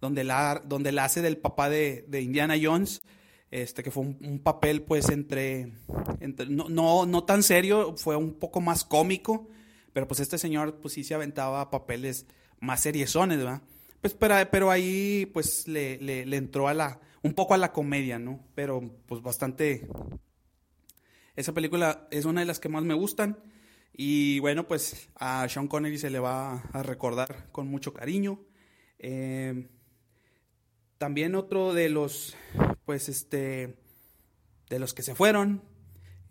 donde 0.00 0.24
la, 0.24 0.62
donde 0.64 0.92
la 0.92 1.04
hace 1.04 1.22
del 1.22 1.36
papá 1.36 1.70
de, 1.70 2.04
de 2.08 2.20
Indiana 2.20 2.56
Jones, 2.60 3.02
este, 3.50 3.82
que 3.82 3.90
fue 3.90 4.02
un, 4.02 4.40
papel 4.42 4.82
pues 4.82 5.08
entre, 5.08 5.72
entre 6.20 6.46
no, 6.46 6.68
no, 6.68 7.06
no, 7.06 7.24
tan 7.24 7.42
serio, 7.42 7.94
fue 7.96 8.16
un 8.16 8.34
poco 8.34 8.60
más 8.60 8.84
cómico, 8.84 9.48
pero 9.92 10.06
pues 10.06 10.20
este 10.20 10.38
señor 10.38 10.80
pues 10.80 10.94
sí 10.94 11.04
se 11.04 11.14
aventaba 11.14 11.70
papeles 11.70 12.26
más 12.60 12.80
seriezones, 12.80 13.38
¿verdad? 13.38 13.62
Pues 14.00 14.14
pero, 14.14 14.34
pero 14.50 14.70
ahí 14.70 15.26
pues 15.26 15.66
le, 15.66 15.98
le, 15.98 16.36
entró 16.36 16.68
a 16.68 16.74
la, 16.74 17.00
un 17.22 17.34
poco 17.34 17.54
a 17.54 17.58
la 17.58 17.72
comedia, 17.72 18.18
¿no? 18.18 18.46
Pero 18.54 18.82
pues 19.06 19.22
bastante... 19.22 19.88
Esa 21.34 21.52
película 21.52 22.08
es 22.10 22.24
una 22.24 22.40
de 22.40 22.46
las 22.46 22.58
que 22.58 22.68
más 22.68 22.82
me 22.82 22.94
gustan. 22.94 23.38
Y 23.92 24.38
bueno, 24.40 24.66
pues 24.66 25.08
a 25.14 25.48
Sean 25.48 25.68
Connery 25.68 25.98
se 25.98 26.10
le 26.10 26.18
va 26.18 26.62
a 26.72 26.82
recordar 26.82 27.48
con 27.52 27.68
mucho 27.68 27.92
cariño. 27.92 28.40
Eh, 28.98 29.68
también 30.98 31.36
otro 31.36 31.74
de 31.74 31.88
los, 31.88 32.36
pues 32.84 33.08
este, 33.08 33.76
de 34.68 34.78
los 34.78 34.94
que 34.94 35.02
se 35.02 35.14
fueron. 35.14 35.62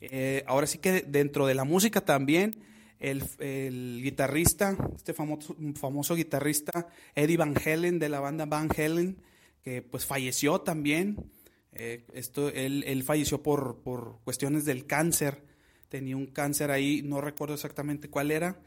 Eh, 0.02 0.44
ahora 0.46 0.68
sí 0.68 0.78
que 0.78 1.02
dentro 1.02 1.48
de 1.48 1.56
la 1.56 1.64
música 1.64 2.02
también 2.02 2.56
el, 3.00 4.01
guitarrista, 4.01 4.77
este 4.96 5.13
famoso, 5.13 5.56
famoso 5.75 6.16
guitarrista 6.16 6.88
Eddie 7.16 7.38
Van 7.38 7.56
Halen 7.63 8.00
de 8.00 8.10
la 8.10 8.20
banda 8.20 8.46
Van 8.46 8.70
Halen, 8.75 9.22
que 9.62 9.82
pues 9.82 10.06
falleció 10.06 10.62
también. 10.62 11.32
Eh, 11.74 12.06
esto, 12.13 12.50
él, 12.50 13.04
falleció 13.04 13.44
por, 13.44 13.82
por, 13.84 14.20
cuestiones 14.24 14.66
del 14.66 14.88
cáncer. 14.88 15.44
Tenía 15.89 16.18
un 16.18 16.27
cáncer 16.27 16.72
ahí, 16.72 17.01
no 17.04 17.22
recuerdo 17.22 17.54
exactamente 17.54 18.10
cuál 18.10 18.32
era, 18.32 18.60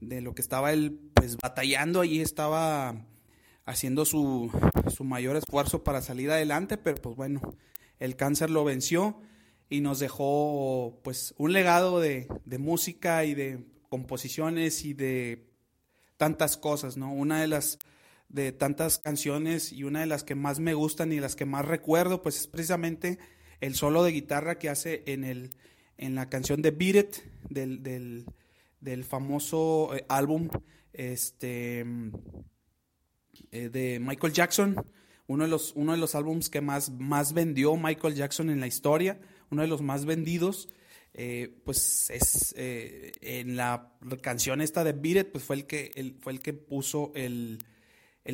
de 0.00 0.20
lo 0.20 0.34
que 0.34 0.42
estaba 0.42 0.72
él 0.72 0.98
pues 1.14 1.36
batallando. 1.36 2.00
Allí 2.00 2.20
estaba 2.20 3.06
haciendo 3.64 4.04
su, 4.04 4.50
su 4.94 5.04
mayor 5.04 5.36
esfuerzo 5.36 5.84
para 5.84 6.02
salir 6.02 6.30
adelante, 6.30 6.76
pero 6.76 7.00
pues 7.00 7.16
bueno, 7.16 7.40
el 7.98 8.16
cáncer 8.16 8.50
lo 8.50 8.64
venció 8.64 9.20
y 9.68 9.80
nos 9.80 9.98
dejó 9.98 11.00
pues 11.02 11.34
un 11.38 11.52
legado 11.52 12.00
de, 12.00 12.28
de 12.44 12.58
música 12.58 13.24
y 13.24 13.34
de 13.34 13.64
composiciones 13.88 14.84
y 14.84 14.94
de 14.94 15.46
tantas 16.16 16.56
cosas, 16.56 16.96
¿no? 16.96 17.12
Una 17.12 17.40
de 17.40 17.48
las 17.48 17.78
de 18.28 18.52
tantas 18.52 18.98
canciones 18.98 19.72
y 19.72 19.84
una 19.84 20.00
de 20.00 20.06
las 20.06 20.24
que 20.24 20.34
más 20.34 20.58
me 20.58 20.74
gustan 20.74 21.12
y 21.12 21.20
las 21.20 21.36
que 21.36 21.44
más 21.44 21.64
recuerdo, 21.64 22.22
pues 22.22 22.40
es 22.40 22.46
precisamente 22.46 23.18
el 23.60 23.74
solo 23.74 24.02
de 24.02 24.12
guitarra 24.12 24.58
que 24.58 24.68
hace 24.68 25.02
en, 25.06 25.24
el, 25.24 25.50
en 25.96 26.14
la 26.14 26.28
canción 26.28 26.62
de 26.62 26.70
Beat 26.70 26.96
It, 26.96 27.16
del, 27.48 28.24
del, 28.80 29.04
famoso 29.04 29.94
eh, 29.94 30.04
álbum 30.08 30.48
este, 30.92 31.84
eh, 33.52 33.68
de 33.68 33.98
Michael 34.00 34.32
Jackson, 34.32 34.76
uno 35.28 35.44
de 35.44 35.50
los, 35.50 35.72
uno 35.74 35.92
de 35.92 35.98
los 35.98 36.14
álbums 36.14 36.48
que 36.50 36.60
más, 36.60 36.90
más 36.90 37.32
vendió 37.32 37.76
Michael 37.76 38.14
Jackson 38.14 38.50
en 38.50 38.60
la 38.60 38.66
historia, 38.66 39.18
uno 39.50 39.62
de 39.62 39.68
los 39.68 39.82
más 39.82 40.04
vendidos. 40.04 40.68
Eh, 41.18 41.62
pues 41.64 42.10
es 42.10 42.54
eh, 42.58 43.10
en 43.22 43.56
la 43.56 43.94
canción 44.20 44.60
esta 44.60 44.84
de 44.84 44.92
Beat 44.92 45.28
pues 45.28 45.44
fue 45.44 45.56
el 45.56 45.66
que, 45.66 46.14
fue 46.20 46.34
el 46.34 46.40
que 46.40 46.52
puso 46.52 47.10
el, 47.14 47.58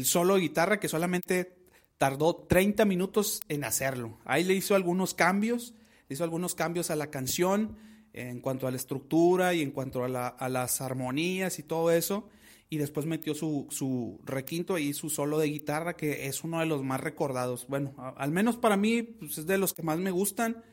solo 0.02 0.34
de 0.34 0.40
guitarra 0.40 0.80
que 0.80 0.88
solamente 0.88 1.54
tardó 1.96 2.34
30 2.34 2.84
minutos 2.84 3.40
en 3.48 3.62
hacerlo. 3.62 4.18
Ahí 4.24 4.42
le 4.42 4.54
hizo 4.54 4.74
algunos 4.74 5.14
cambios, 5.14 5.74
hizo 6.08 6.24
algunos 6.24 6.56
cambios 6.56 6.90
a 6.90 6.96
la 6.96 7.08
canción 7.08 7.78
en 8.14 8.40
cuanto 8.40 8.66
a 8.66 8.72
la 8.72 8.78
estructura 8.78 9.54
y 9.54 9.62
en 9.62 9.70
cuanto 9.70 10.02
a, 10.02 10.48
las 10.48 10.80
armonías 10.80 11.60
y 11.60 11.62
todo 11.62 11.92
eso. 11.92 12.28
Y 12.68 12.78
después 12.78 13.06
metió 13.06 13.36
su, 13.36 13.68
su, 13.70 14.18
requinto 14.24 14.76
y 14.76 14.92
su 14.92 15.08
solo 15.08 15.38
de 15.38 15.46
guitarra, 15.46 15.94
que 15.94 16.26
es 16.26 16.42
uno 16.42 16.58
de 16.58 16.66
los 16.66 16.82
más 16.82 17.00
recordados. 17.00 17.68
Bueno, 17.68 17.94
al 18.16 18.32
menos 18.32 18.56
para 18.56 18.76
mí 18.76 19.04
pues 19.04 19.38
es 19.38 19.46
de 19.46 19.58
los 19.58 19.72
que 19.72 19.84
más 19.84 20.00
me 20.00 20.10
gustan 20.10 20.64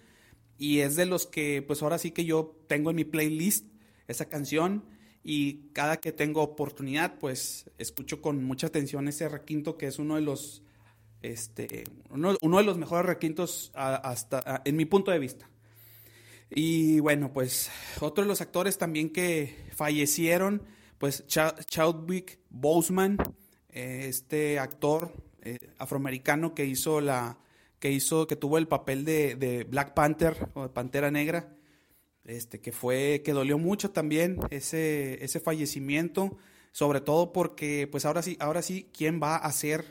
y 0.59 0.81
es 0.81 0.97
de 0.97 1.05
los 1.05 1.25
que 1.25 1.63
pues 1.65 1.81
ahora 1.81 1.97
sí 1.97 2.11
que 2.11 2.25
yo 2.25 2.55
tengo 2.67 2.91
en 2.91 2.97
mi 2.97 3.05
playlist 3.05 3.65
esa 4.07 4.25
canción 4.25 4.83
y 5.23 5.69
cada 5.71 5.97
que 5.97 6.11
tengo 6.11 6.43
oportunidad 6.43 7.17
pues 7.17 7.71
escucho 7.77 8.21
con 8.21 8.43
mucha 8.43 8.67
atención 8.67 9.07
ese 9.07 9.29
requinto 9.29 9.77
que 9.77 9.87
es 9.87 9.97
uno 9.99 10.15
de 10.15 10.21
los 10.21 10.61
este 11.21 11.85
uno, 12.09 12.33
de 12.35 12.63
los 12.63 12.77
mejores 12.77 13.05
requintos 13.05 13.71
hasta 13.73 14.61
en 14.65 14.75
mi 14.75 14.85
punto 14.85 15.11
de 15.11 15.19
vista. 15.19 15.49
Y 16.49 16.99
bueno 16.99 17.31
pues 17.31 17.71
otro 18.01 18.23
de 18.23 18.27
los 18.27 18.41
actores 18.41 18.77
también 18.77 19.11
que 19.11 19.55
fallecieron 19.73 20.63
pues 20.97 21.25
Chadwick 21.27 22.39
Boseman 22.49 23.17
este 23.69 24.59
actor 24.59 25.13
eh, 25.41 25.57
afroamericano 25.77 26.53
que 26.53 26.65
hizo 26.65 26.99
la 26.99 27.37
que 27.79 27.91
hizo, 27.91 28.27
que 28.27 28.35
tuvo 28.35 28.57
el 28.57 28.67
papel 28.67 29.05
de, 29.05 29.65
Black 29.69 29.93
Panther 29.93 30.49
o 30.53 30.63
de 30.63 30.69
Pantera 30.69 31.11
Negra, 31.11 31.55
este, 32.25 32.59
que 32.61 32.71
fue, 32.71 33.21
que 33.23 33.33
dolió 33.33 33.57
mucho 33.57 33.91
también 33.91 34.39
ese, 34.51 35.23
ese 35.23 35.39
fallecimiento, 35.39 36.37
sobre 36.71 37.01
todo 37.01 37.33
porque, 37.33 37.87
pues 37.89 38.05
ahora 38.05 38.21
sí, 38.21 38.37
ahora 38.39 38.61
sí, 38.61 38.89
¿quién 38.93 39.19
va 39.21 39.37
a 39.37 39.51
ser 39.51 39.85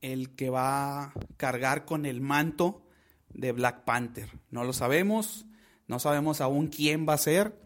el 0.00 0.34
que 0.34 0.50
va 0.50 1.04
a 1.04 1.12
cargar 1.36 1.84
con 1.84 2.04
el 2.04 2.20
manto 2.20 2.84
de 3.30 3.52
Black 3.52 3.84
Panther? 3.84 4.28
No 4.50 4.64
lo 4.64 4.72
sabemos, 4.72 5.46
no 5.86 5.98
sabemos 5.98 6.40
aún 6.40 6.66
quién 6.66 7.08
va 7.08 7.14
a 7.14 7.18
ser, 7.18 7.58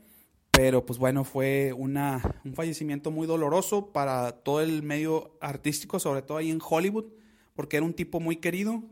pero 0.53 0.85
pues 0.85 0.99
bueno, 0.99 1.25
fue 1.25 1.73
una, 1.73 2.41
un 2.45 2.55
fallecimiento 2.55 3.11
muy 3.11 3.27
doloroso 3.27 3.91
para 3.91 4.33
todo 4.33 4.61
el 4.61 4.83
medio 4.83 5.37
artístico, 5.41 5.99
sobre 5.99 6.23
todo 6.23 6.37
ahí 6.37 6.51
en 6.51 6.61
Hollywood, 6.63 7.07
porque 7.55 7.79
era 7.79 7.87
un 7.87 7.95
tipo 7.95 8.21
muy 8.21 8.37
querido, 8.37 8.83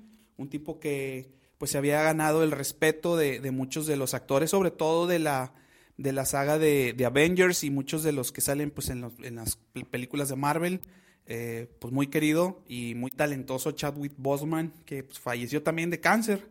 un 0.41 0.49
tipo 0.49 0.81
que 0.81 1.29
pues 1.59 1.73
se 1.73 1.79
había 1.79 2.03
ganado 2.03 2.43
el 2.43 2.51
respeto 2.51 3.19
de, 3.19 3.39
muchos 3.51 3.87
de 3.87 3.97
los 3.97 4.15
actores, 4.15 4.49
sobre 4.49 4.71
todo 4.71 5.07
de 5.07 5.19
la, 5.19 5.53
de 5.99 6.13
la 6.13 6.25
saga 6.25 6.59
de, 6.59 6.97
Avengers 7.05 7.63
y 7.63 7.71
muchos 7.71 8.03
de 8.03 8.13
los 8.13 8.33
que 8.33 8.41
salen 8.41 8.71
pues 8.71 8.89
en, 8.89 9.03
las 9.37 9.59
películas 9.91 10.31
de 10.31 10.37
Marvel. 10.37 10.81
Eh, 11.27 11.69
pues 11.79 11.93
muy 11.93 12.09
querido 12.09 12.65
y 12.67 12.95
muy 12.97 13.11
talentoso 13.11 13.71
Chadwick 13.73 14.15
Boseman, 14.17 14.73
que 14.85 15.05
pues, 15.05 15.21
falleció 15.21 15.63
también 15.63 15.91
de 15.91 16.01
cáncer. 16.01 16.49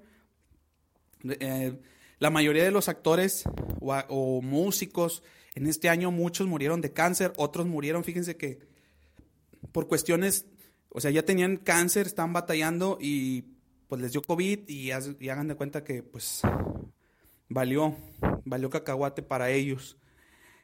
Eh, 1.27 1.73
la 2.19 2.29
mayoría 2.29 2.63
de 2.63 2.71
los 2.71 2.87
actores 2.87 3.43
o, 3.81 4.41
músicos 4.41 5.23
en 5.55 5.65
este 5.65 5.89
año, 5.89 6.11
muchos 6.11 6.47
murieron 6.47 6.79
de 6.79 6.93
cáncer, 6.93 7.33
otros 7.35 7.65
murieron, 7.65 8.03
fíjense 8.03 8.37
que 8.37 8.59
por 9.71 9.87
cuestiones, 9.87 10.45
o 10.89 11.01
sea, 11.01 11.09
ya 11.11 11.25
tenían 11.25 11.57
cáncer, 11.57 12.05
estaban 12.05 12.31
batallando 12.31 12.99
y 13.01 13.58
pues 13.89 14.01
les 14.01 14.11
dio 14.11 14.21
COVID 14.21 14.69
y, 14.69 14.91
hagan 14.91 15.47
de 15.47 15.55
cuenta 15.55 15.83
que 15.83 16.03
pues 16.03 16.41
valió, 17.49 17.95
valió 18.45 18.69
cacahuate 18.69 19.23
para 19.23 19.49
ellos. 19.49 19.97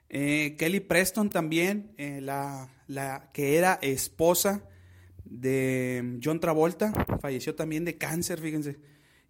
Eh, 0.10 0.56
Kelly 0.60 0.80
Preston 0.80 1.32
también, 1.32 1.92
eh, 1.98 2.22
la, 2.22 2.70
la, 2.88 3.32
que 3.34 3.58
era 3.58 3.80
esposa 3.82 4.70
de 5.26 6.20
John 6.24 6.40
Travolta, 6.40 6.94
falleció 7.20 7.56
también 7.56 7.84
de 7.84 7.98
cáncer, 7.98 8.40
fíjense. 8.40 8.78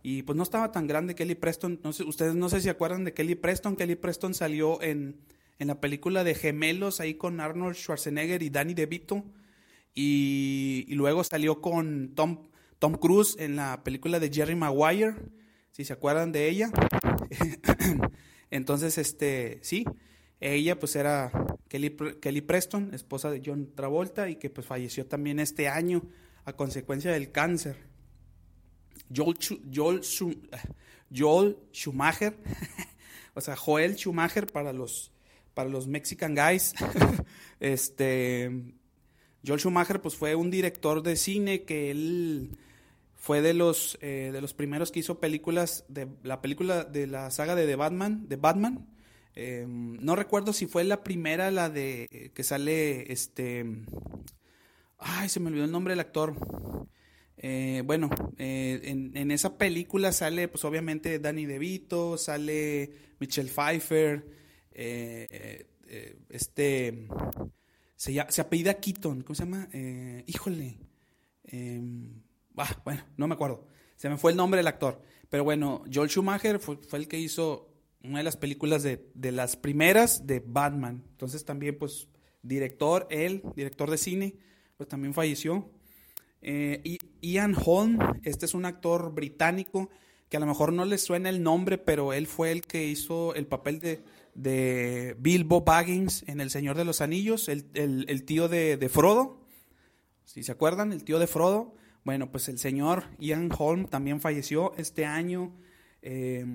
Y 0.03 0.23
pues 0.23 0.35
no 0.35 0.43
estaba 0.43 0.73
tan 0.73 0.87
grande 0.87 1.15
Kelly 1.15 1.35
Preston. 1.35 1.79
Ustedes 1.83 2.35
no 2.35 2.49
sé 2.49 2.59
si 2.59 2.67
acuerdan 2.67 3.05
de 3.05 3.13
Kelly 3.13 3.35
Preston. 3.35 3.77
Kelly 3.77 3.95
Preston 3.95 4.33
salió 4.33 4.81
en, 4.83 5.21
en 5.57 5.67
la 5.67 5.79
película 5.79 6.25
de 6.25 6.35
Gemelos 6.35 6.99
ahí 6.99 7.15
con 7.15 7.39
Arnold 7.39 7.75
Schwarzenegger 7.75 8.43
y 8.43 8.49
Danny 8.49 8.73
DeVito. 8.73 9.23
Y 9.95 10.85
luego 10.89 11.23
salió 11.23 11.61
con 11.61 12.13
Tom, 12.13 12.49
Tom 12.79 12.93
Cruise 12.95 13.35
en 13.39 13.55
la 13.55 13.83
película 13.83 14.19
de 14.19 14.31
Jerry 14.31 14.55
Maguire. 14.55 15.15
Si 15.71 15.83
se 15.83 15.93
acuerdan 15.93 16.31
de 16.31 16.49
ella. 16.49 16.71
Entonces, 18.49 18.97
este, 18.97 19.59
sí, 19.61 19.85
ella 20.39 20.79
pues 20.79 20.95
era 20.95 21.31
Kelly, 21.67 21.95
Kelly 22.21 22.41
Preston, 22.41 22.93
esposa 22.93 23.31
de 23.31 23.41
John 23.45 23.73
Travolta 23.75 24.29
y 24.29 24.35
que 24.35 24.49
pues 24.49 24.67
falleció 24.67 25.05
también 25.05 25.39
este 25.39 25.67
año 25.67 26.03
a 26.45 26.53
consecuencia 26.53 27.11
del 27.11 27.31
cáncer. 27.31 27.77
Joel, 29.13 29.37
Joel, 29.73 30.01
Joel 31.15 31.57
Schumacher, 31.71 32.37
o 33.33 33.41
sea, 33.41 33.55
Joel 33.55 33.95
Schumacher 33.95 34.47
para 34.47 34.73
los, 34.73 35.11
para 35.53 35.69
los 35.69 35.87
Mexican 35.87 36.35
guys. 36.35 36.73
este, 37.59 38.51
Joel 39.45 39.59
Schumacher 39.59 40.01
pues 40.01 40.15
fue 40.15 40.35
un 40.35 40.51
director 40.51 41.03
de 41.03 41.15
cine 41.15 41.63
que 41.63 41.91
él 41.91 42.57
fue 43.15 43.41
de 43.41 43.53
los, 43.53 43.97
eh, 44.01 44.31
de 44.31 44.41
los 44.41 44.53
primeros 44.53 44.91
que 44.91 44.99
hizo 44.99 45.19
películas, 45.19 45.85
de 45.87 46.07
la 46.23 46.41
película 46.41 46.83
de 46.83 47.07
la 47.07 47.31
saga 47.31 47.55
de 47.55 47.65
The 47.65 47.75
Batman, 47.75 48.27
de 48.27 48.35
Batman, 48.35 48.87
Em, 49.35 49.97
no 50.01 50.15
recuerdo 50.15 50.53
si 50.53 50.65
fue 50.65 50.85
la 50.85 51.03
primera, 51.03 51.51
la 51.51 51.69
de 51.69 52.31
que 52.33 52.43
sale 52.43 53.11
este. 53.11 53.65
Ay, 54.97 55.29
se 55.29 55.39
me 55.39 55.49
olvidó 55.49 55.65
el 55.65 55.71
nombre 55.71 55.91
del 55.91 55.99
actor. 55.99 56.35
Eh, 57.37 57.83
bueno, 57.85 58.09
eh, 58.37 58.79
en, 58.83 59.31
esa 59.31 59.57
película 59.57 60.13
sale, 60.13 60.47
pues 60.47 60.63
obviamente 60.63 61.19
Danny 61.19 61.45
DeVito, 61.45 62.17
sale 62.17 62.91
Michelle 63.19 63.51
Pfeiffer, 63.51 64.25
este. 66.29 67.07
Se, 67.95 68.25
se 68.29 68.41
apellida 68.41 68.75
Keaton, 68.75 69.21
¿cómo 69.21 69.35
se 69.35 69.43
llama? 69.43 69.69
híjole. 70.25 70.79
Em, 71.43 72.21
ah, 72.57 72.81
bueno, 72.83 73.03
no 73.17 73.27
me 73.27 73.35
acuerdo. 73.35 73.67
Se 73.95 74.09
me 74.09 74.17
fue 74.17 74.31
el 74.31 74.37
nombre 74.37 74.57
del 74.57 74.67
actor. 74.67 75.01
Pero 75.29 75.43
bueno, 75.43 75.83
Joel 75.93 76.09
Schumacher 76.09 76.59
fue 76.59 76.77
el 76.93 77.07
que 77.07 77.19
hizo 77.19 77.75
una 78.07 78.19
de 78.19 78.23
las 78.23 78.37
películas 78.37 78.83
de, 78.83 79.31
las 79.31 79.55
primeras 79.57 80.25
de 80.25 80.43
Batman. 80.45 81.03
Entonces 81.11 81.45
también, 81.45 81.77
pues, 81.77 82.07
director, 82.41 83.07
él, 83.09 83.43
director 83.55 83.89
de 83.89 83.97
cine, 83.97 84.35
pues 84.77 84.87
también 84.87 85.13
falleció. 85.13 85.69
Eh, 86.41 86.81
y 86.83 86.99
Ian 87.21 87.55
Holm, 87.65 87.97
este 88.23 88.45
es 88.45 88.53
un 88.53 88.65
actor 88.65 89.13
británico 89.13 89.89
que 90.29 90.37
a 90.37 90.39
lo 90.39 90.45
mejor 90.45 90.73
no 90.73 90.85
le 90.85 90.97
suena 90.97 91.29
el 91.29 91.41
nombre, 91.41 91.77
pero 91.77 92.13
él 92.13 92.27
fue 92.27 92.51
el 92.51 92.61
que 92.61 92.85
hizo 92.85 93.33
el 93.35 93.47
papel 93.47 93.79
de, 93.79 94.03
de 94.35 95.15
Bilbo 95.17 95.61
Baggins 95.61 96.23
en 96.27 96.41
El 96.41 96.51
Señor 96.51 96.77
de 96.77 96.85
los 96.85 97.01
Anillos, 97.01 97.49
el, 97.49 98.23
tío 98.25 98.47
de, 98.47 98.89
Frodo. 98.89 99.41
Si 100.25 100.43
se 100.43 100.51
acuerdan, 100.51 100.91
el 100.91 101.03
tío 101.03 101.17
de 101.17 101.27
Frodo. 101.27 101.73
Bueno, 102.03 102.31
pues 102.31 102.49
el 102.49 102.59
señor 102.59 103.05
Ian 103.17 103.49
Holm 103.57 103.87
también 103.87 104.21
falleció 104.21 104.75
este 104.77 105.05
año. 105.05 105.55
Eh, 106.03 106.45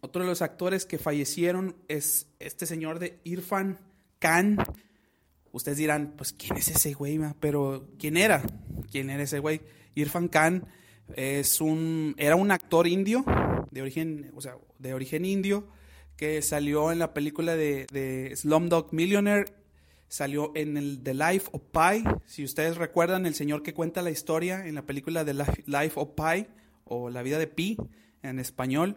otro 0.00 0.22
de 0.22 0.28
los 0.28 0.40
actores 0.40 0.86
que 0.86 0.98
fallecieron 0.98 1.76
es 1.88 2.28
este 2.38 2.64
señor 2.64 3.00
de 3.00 3.20
Irfan 3.24 3.78
Khan. 4.18 4.56
Ustedes 5.52 5.76
dirán, 5.76 6.14
pues, 6.16 6.32
¿quién 6.32 6.56
es 6.56 6.68
ese 6.68 6.94
güey? 6.94 7.20
Pero, 7.40 7.88
¿quién 7.98 8.16
era? 8.16 8.42
¿Quién 8.90 9.10
era 9.10 9.22
ese 9.22 9.40
güey? 9.40 9.60
Irfan 9.94 10.28
Khan 10.28 10.66
es 11.16 11.60
un, 11.60 12.14
era 12.18 12.36
un 12.36 12.50
actor 12.50 12.86
indio, 12.86 13.24
de 13.70 13.82
origen, 13.82 14.32
o 14.34 14.40
sea, 14.40 14.56
de 14.78 14.94
origen 14.94 15.24
indio, 15.24 15.68
que 16.16 16.40
salió 16.42 16.92
en 16.92 16.98
la 16.98 17.14
película 17.14 17.56
de, 17.56 17.86
de 17.92 18.34
Slumdog 18.36 18.92
Millionaire, 18.92 19.52
salió 20.08 20.52
en 20.54 20.76
el 20.76 21.02
The 21.02 21.14
Life 21.14 21.48
of 21.52 21.62
Pi. 21.72 22.04
Si 22.26 22.44
ustedes 22.44 22.76
recuerdan, 22.76 23.26
el 23.26 23.34
señor 23.34 23.62
que 23.62 23.74
cuenta 23.74 24.02
la 24.02 24.10
historia 24.10 24.66
en 24.66 24.74
la 24.76 24.86
película 24.86 25.24
The 25.24 25.34
Life 25.66 25.92
of 25.94 26.10
Pi, 26.10 26.46
o 26.84 27.10
La 27.10 27.22
vida 27.22 27.38
de 27.38 27.46
Pi 27.46 27.76
en 28.22 28.38
español, 28.38 28.96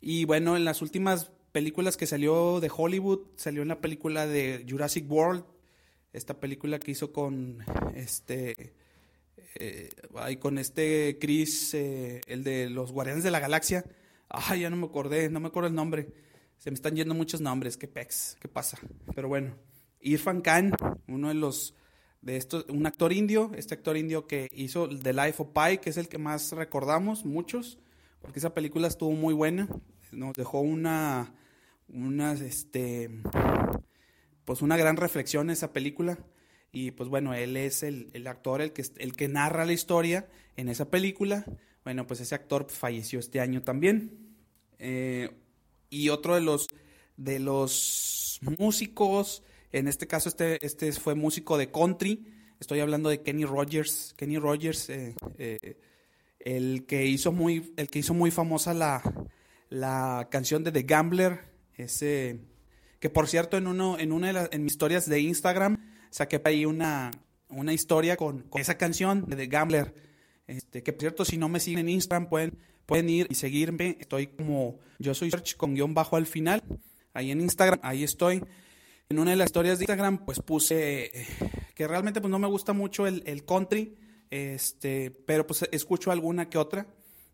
y 0.00 0.24
bueno, 0.24 0.56
en 0.56 0.64
las 0.64 0.82
últimas 0.82 1.30
películas 1.52 1.96
que 1.96 2.06
salió 2.06 2.58
de 2.60 2.70
Hollywood, 2.74 3.20
salió 3.36 3.62
en 3.62 3.68
la 3.68 3.80
película 3.80 4.26
de 4.26 4.66
Jurassic 4.68 5.08
World, 5.10 5.44
esta 6.12 6.40
película 6.40 6.78
que 6.78 6.90
hizo 6.90 7.12
con 7.12 7.64
este 7.94 8.74
eh, 9.54 9.90
con 10.40 10.58
este 10.58 11.18
Chris, 11.20 11.74
eh, 11.74 12.20
el 12.26 12.42
de 12.42 12.68
los 12.68 12.92
Guardianes 12.92 13.22
de 13.22 13.30
la 13.30 13.40
Galaxia. 13.40 13.84
Ay, 14.28 14.60
ya 14.60 14.70
no 14.70 14.76
me 14.76 14.86
acordé, 14.86 15.28
no 15.30 15.40
me 15.40 15.48
acuerdo 15.48 15.68
el 15.68 15.74
nombre. 15.74 16.08
Se 16.62 16.70
me 16.70 16.74
están 16.74 16.94
yendo 16.94 17.14
muchos 17.14 17.40
nombres, 17.40 17.76
qué 17.76 17.88
pex, 17.88 18.36
qué 18.40 18.46
pasa. 18.46 18.78
Pero 19.16 19.26
bueno, 19.26 19.56
Irfan 20.00 20.42
Khan, 20.42 20.70
uno 21.08 21.28
de 21.28 21.34
los 21.34 21.74
de 22.20 22.36
estos, 22.36 22.66
un 22.68 22.86
actor 22.86 23.12
indio, 23.12 23.50
este 23.56 23.74
actor 23.74 23.96
indio 23.96 24.28
que 24.28 24.48
hizo 24.52 24.88
The 24.88 25.12
Life 25.12 25.42
of 25.42 25.48
Pi, 25.48 25.78
que 25.78 25.90
es 25.90 25.96
el 25.96 26.08
que 26.08 26.18
más 26.18 26.52
recordamos, 26.52 27.24
muchos, 27.24 27.80
porque 28.20 28.38
esa 28.38 28.54
película 28.54 28.86
estuvo 28.86 29.10
muy 29.10 29.34
buena 29.34 29.68
nos 30.12 30.34
dejó 30.34 30.60
una, 30.60 31.34
una, 31.88 32.32
este, 32.34 33.10
pues 34.44 34.62
una 34.62 34.76
gran 34.76 34.96
reflexión 34.96 35.50
esa 35.50 35.72
película. 35.72 36.18
Y 36.70 36.92
pues 36.92 37.08
bueno, 37.08 37.34
él 37.34 37.56
es 37.56 37.82
el, 37.82 38.26
actor, 38.26 38.62
el 38.62 38.72
que, 38.72 38.84
el 38.98 39.16
que 39.16 39.28
narra 39.28 39.66
la 39.66 39.72
historia 39.72 40.28
en 40.56 40.68
esa 40.68 40.90
película. 40.90 41.44
Bueno, 41.84 42.06
pues 42.06 42.20
ese 42.20 42.34
actor 42.34 42.66
falleció 42.70 43.18
este 43.18 43.40
año 43.40 43.62
también. 43.62 44.34
Eh, 44.78 45.30
y 45.92 46.08
otro 46.08 46.34
de 46.34 46.40
los, 46.40 46.68
de 47.18 47.38
los 47.38 48.40
músicos, 48.58 49.42
en 49.72 49.88
este 49.88 50.06
caso 50.06 50.30
este, 50.30 50.64
este 50.64 50.90
fue 50.92 51.14
músico 51.14 51.58
de 51.58 51.70
country. 51.70 52.24
Estoy 52.58 52.80
hablando 52.80 53.10
de 53.10 53.22
Kenny 53.22 53.44
Rogers. 53.44 54.14
Kenny 54.16 54.38
Rogers, 54.38 54.88
eh, 54.88 55.14
eh, 55.36 55.76
el, 56.40 56.86
que 56.86 57.06
hizo 57.06 57.30
muy, 57.30 57.74
el 57.76 57.88
que 57.88 57.98
hizo 57.98 58.14
muy 58.14 58.30
famosa 58.30 58.72
la, 58.72 59.02
la 59.68 60.28
canción 60.30 60.64
de 60.64 60.72
The 60.72 60.82
Gambler, 60.82 61.40
ese 61.76 62.40
que 62.98 63.10
por 63.10 63.28
cierto 63.28 63.56
en 63.56 63.66
uno 63.66 63.98
en 63.98 64.12
una 64.12 64.28
de 64.28 64.32
las 64.32 64.48
en 64.52 64.62
mis 64.62 64.74
historias 64.74 65.08
de 65.08 65.20
Instagram 65.20 65.76
saqué 66.10 66.40
ahí 66.44 66.64
una, 66.64 67.10
una 67.48 67.72
historia 67.72 68.16
con, 68.16 68.46
esa 68.54 68.78
canción 68.78 69.26
de 69.26 69.36
The 69.36 69.46
Gambler. 69.46 69.94
Este, 70.46 70.82
que 70.82 70.92
por 70.92 71.00
cierto, 71.00 71.24
si 71.24 71.36
no 71.36 71.48
me 71.48 71.60
siguen 71.60 71.80
en 71.80 71.88
Instagram, 71.90 72.28
pueden, 72.28 72.58
pueden 72.86 73.08
ir 73.08 73.26
y 73.30 73.34
seguirme. 73.34 73.96
Estoy 74.00 74.28
como 74.28 74.78
yo 74.98 75.14
soy 75.14 75.30
Search 75.30 75.56
con 75.56 75.74
guion 75.74 75.94
bajo 75.94 76.16
al 76.16 76.26
final. 76.26 76.62
Ahí 77.14 77.30
en 77.30 77.40
Instagram, 77.40 77.80
ahí 77.82 78.04
estoy. 78.04 78.42
En 79.08 79.18
una 79.18 79.32
de 79.32 79.36
las 79.36 79.46
historias 79.46 79.78
de 79.78 79.84
Instagram, 79.84 80.24
pues 80.24 80.40
puse 80.40 81.04
eh, 81.06 81.26
que 81.74 81.86
realmente 81.86 82.20
pues 82.20 82.30
no 82.30 82.38
me 82.38 82.46
gusta 82.46 82.72
mucho 82.72 83.06
el, 83.06 83.22
el 83.26 83.44
country, 83.44 83.94
este, 84.30 85.10
pero 85.10 85.46
pues 85.46 85.68
escucho 85.70 86.10
alguna 86.10 86.48
que 86.48 86.58
otra. 86.58 86.86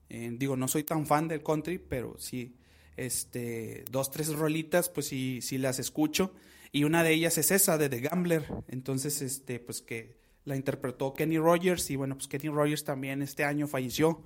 Eh, 0.09 0.31
digo, 0.33 0.57
no 0.57 0.69
soy 0.69 0.85
tan 0.85 1.07
fan 1.07 1.29
del 1.29 1.43
country, 1.43 1.79
pero 1.79 2.19
sí, 2.19 2.57
este, 2.97 3.85
dos, 3.91 4.11
tres 4.11 4.35
rolitas, 4.35 4.89
pues 4.89 5.07
sí, 5.07 5.41
sí 5.43 5.59
las 5.59 5.79
escucho. 5.79 6.35
Y 6.73 6.85
una 6.85 7.03
de 7.03 7.13
ellas 7.13 7.39
es 7.39 7.51
esa, 7.51 7.79
de 7.79 7.89
The 7.89 8.01
Gambler. 8.01 8.45
Entonces, 8.69 9.23
este, 9.23 9.61
pues 9.61 9.83
que 9.83 10.19
la 10.45 10.57
interpretó 10.57 11.15
Kenny 11.15 11.39
Rogers. 11.39 11.91
Y 11.91 11.97
bueno, 11.97 12.17
pues 12.17 12.29
Kenny 12.29 12.49
Rogers 12.49 12.85
también 12.85 13.23
este 13.23 13.45
año 13.45 13.67
falleció 13.67 14.25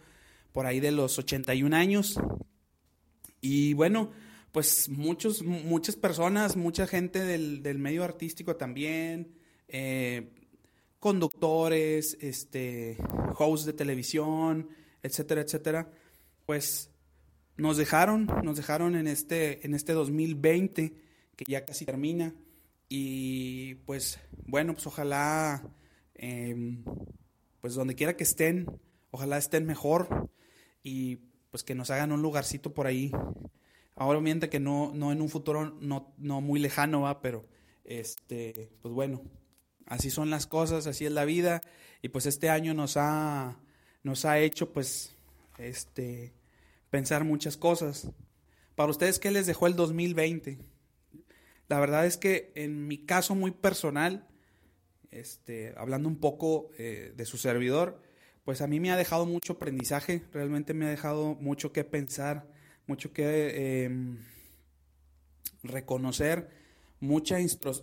por 0.53 0.67
ahí 0.67 0.81
de 0.81 0.93
los 0.93 1.19
81 1.19 1.75
años. 1.75 2.19
Y 3.41 3.75
bueno, 3.75 4.11
pues 4.53 4.89
muchos, 4.89 5.43
muchas 5.43 5.97
personas, 5.97 6.57
mucha 6.57 6.87
gente 6.87 7.21
del, 7.21 7.63
del 7.63 7.79
medio 7.79 8.05
artístico 8.05 8.57
también, 8.57 9.35
eh, 9.69 10.31
conductores, 10.99 12.17
este, 12.21 12.97
hosts 13.37 13.67
de 13.67 13.73
televisión, 13.73 14.69
etcétera, 15.03 15.41
etcétera, 15.41 15.91
pues 16.47 16.91
nos 17.57 17.77
dejaron, 17.77 18.27
nos 18.45 18.57
dejaron 18.57 18.95
en 18.95 19.07
este, 19.07 19.67
en 19.67 19.75
este 19.75 19.95
2020 19.95 20.95
que 21.37 21.45
ya 21.49 21.65
casi 21.65 21.85
termina 21.85 22.35
y 22.89 23.77
pues 23.87 24.21
bueno, 24.47 24.75
pues 24.75 24.87
ojalá, 24.87 25.67
em, 26.15 26.85
pues 27.61 27.75
donde 27.75 27.95
quiera 27.95 28.17
que 28.17 28.25
estén, 28.25 28.67
ojalá 29.11 29.39
estén 29.39 29.65
mejor 29.65 30.31
y 30.83 31.17
pues 31.51 31.63
que 31.63 31.75
nos 31.75 31.91
hagan 31.91 32.13
un 32.13 32.23
lugarcito 32.23 32.73
por 32.73 32.87
ahí. 32.87 33.13
Ahora 33.95 34.19
obviamente 34.19 34.49
que 34.49 34.61
no, 34.61 34.93
no 34.95 35.13
en 35.13 35.21
un 35.21 35.29
futuro 35.29 35.77
no, 35.81 36.15
no 36.17 36.41
muy 36.41 36.61
lejano 36.61 37.03
va, 37.03 37.21
pero 37.21 37.47
este, 37.85 38.71
pues 38.81 38.95
bueno, 38.95 39.23
así 39.87 40.11
son 40.11 40.31
las 40.31 40.47
cosas, 40.47 40.87
así 40.87 41.05
es 41.05 41.13
la 41.13 41.25
vida. 41.25 41.61
Y 42.01 42.09
pues 42.09 42.27
este 42.27 42.49
año 42.49 42.75
nos 42.75 42.97
ha, 42.97 43.59
nos 44.03 44.25
ha 44.25 44.39
hecho 44.39 44.73
pues 44.73 45.15
este, 45.59 46.33
pensar 46.91 47.25
muchas 47.25 47.57
cosas. 47.57 48.11
Para 48.75 48.91
ustedes, 48.91 49.19
¿qué 49.19 49.31
les 49.31 49.47
dejó 49.47 49.67
el 49.67 49.77
2020? 49.77 50.59
La 51.69 51.79
verdad 51.79 52.07
es 52.07 52.17
que 52.17 52.53
en 52.55 52.87
mi 52.87 52.99
caso 52.99 53.35
muy 53.35 53.51
personal, 53.51 54.27
este, 55.11 55.75
hablando 55.77 56.09
un 56.09 56.17
poco 56.17 56.71
eh, 56.79 57.13
de 57.17 57.25
su 57.27 57.37
servidor, 57.37 58.03
pues 58.45 58.61
a 58.61 58.67
mí 58.67 58.81
me 58.81 58.91
ha 58.91 58.97
dejado 58.97 59.27
mucho 59.27 59.55
aprendizaje, 59.55 60.23
realmente 60.33 60.75
me 60.75 60.87
ha 60.87 60.91
dejado 60.91 61.35
mucho 61.37 61.73
que 61.73 61.85
pensar, 61.85 62.49
mucho 62.87 63.13
que 63.13 63.85
em, 63.85 64.19
reconocer, 65.63 66.51
mucha 67.01 67.39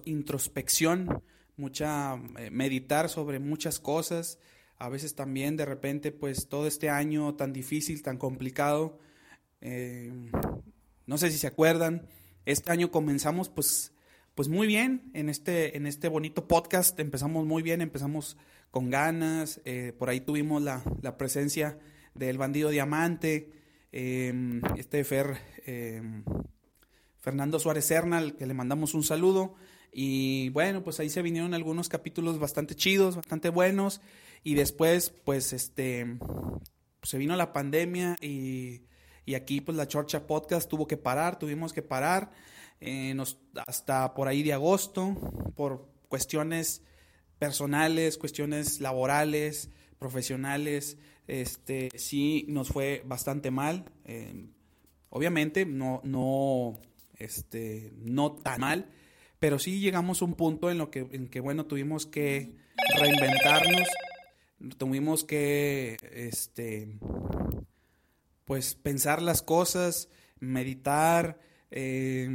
introspección, 0.06 1.24
mucha 1.56 2.16
eh, 2.38 2.50
meditar 2.52 3.10
sobre 3.10 3.40
muchas 3.40 3.80
cosas. 3.80 4.40
A 4.78 4.90
veces 4.90 5.16
también 5.16 5.58
de 5.58 5.66
repente, 5.66 6.12
pues 6.12 6.48
todo 6.48 6.68
este 6.68 6.90
año 6.90 7.36
tan 7.36 7.54
difícil, 7.54 8.02
tan 8.02 8.18
complicado, 8.18 9.00
em, 9.62 10.32
no 11.06 11.18
sé 11.18 11.32
si 11.32 11.38
se 11.38 11.48
acuerdan, 11.48 12.08
este 12.46 12.72
año 12.72 12.92
comenzamos 12.92 13.50
pues, 13.50 13.94
pues 14.36 14.48
muy 14.48 14.68
bien 14.68 15.12
en 15.14 15.30
este, 15.30 15.76
en 15.76 15.86
este 15.86 16.08
bonito 16.08 16.48
podcast, 16.48 17.00
empezamos 17.00 17.46
muy 17.46 17.62
bien, 17.62 17.82
empezamos 17.82 18.38
con 18.72 18.90
ganas. 18.90 19.62
Eh, 19.66 19.94
por 19.98 20.10
ahí 20.10 20.22
tuvimos 20.22 20.62
la, 20.62 20.84
presencia 21.18 21.80
del 22.14 22.38
bandido 22.38 22.70
Diamante, 22.70 23.52
em, 23.92 24.62
este 24.78 25.04
Fer, 25.04 25.38
em, 25.66 26.24
Fernando 27.20 27.60
Suárez 27.60 27.86
Cernal, 27.86 28.36
que 28.36 28.46
le 28.46 28.54
mandamos 28.54 28.94
un 28.94 29.04
saludo. 29.04 29.56
Y 29.92 30.50
bueno, 30.50 30.84
pues 30.84 31.00
ahí 31.00 31.10
se 31.10 31.22
vinieron 31.22 31.54
algunos 31.54 31.90
capítulos 31.90 32.40
bastante 32.40 32.76
chidos, 32.76 33.16
bastante 33.16 33.50
buenos. 33.50 34.02
Y 34.44 34.56
después, 34.56 35.14
pues 35.24 35.54
este, 35.54 36.18
se 37.04 37.18
vino 37.18 37.36
la 37.36 37.52
pandemia 37.52 38.16
y, 38.22 38.84
y 39.26 39.36
aquí 39.36 39.62
pues 39.62 39.78
la 39.78 39.88
Chorcha 39.88 40.28
Podcast 40.28 40.70
tuvo 40.70 40.88
que 40.88 40.98
parar, 40.98 41.40
tuvimos 41.40 41.74
que 41.74 41.82
parar. 41.82 42.32
Eh, 42.82 43.16
hasta 43.68 44.14
por 44.14 44.28
ahí 44.28 44.42
de 44.42 44.54
agosto, 44.54 45.16
por 45.56 45.90
cuestiones 46.08 46.82
personales, 47.40 48.18
cuestiones 48.18 48.82
laborales, 48.82 49.70
profesionales, 49.98 50.98
este, 51.28 51.90
sí 51.96 52.46
nos 52.50 52.70
fue 52.70 53.02
bastante 53.06 53.52
mal. 53.52 53.86
Eh, 54.06 54.46
obviamente, 55.10 55.66
no, 55.66 56.02
no, 56.04 56.80
este, 57.18 57.94
no 57.98 58.34
tan 58.34 58.62
mal, 58.62 58.90
pero 59.40 59.58
sí 59.60 59.80
llegamos 59.80 60.22
a 60.22 60.26
un 60.26 60.36
punto 60.36 60.70
en 60.70 60.78
lo 60.78 60.92
que, 60.92 61.08
en 61.12 61.30
que 61.30 61.40
bueno, 61.40 61.66
tuvimos 61.66 62.06
que 62.06 62.56
reinventarnos, 63.00 63.88
tuvimos 64.78 65.24
que, 65.24 65.98
este, 66.12 66.98
pues 68.46 68.76
pensar 68.76 69.22
las 69.22 69.42
cosas, 69.42 70.10
meditar, 70.40 71.40
eh, 71.72 72.28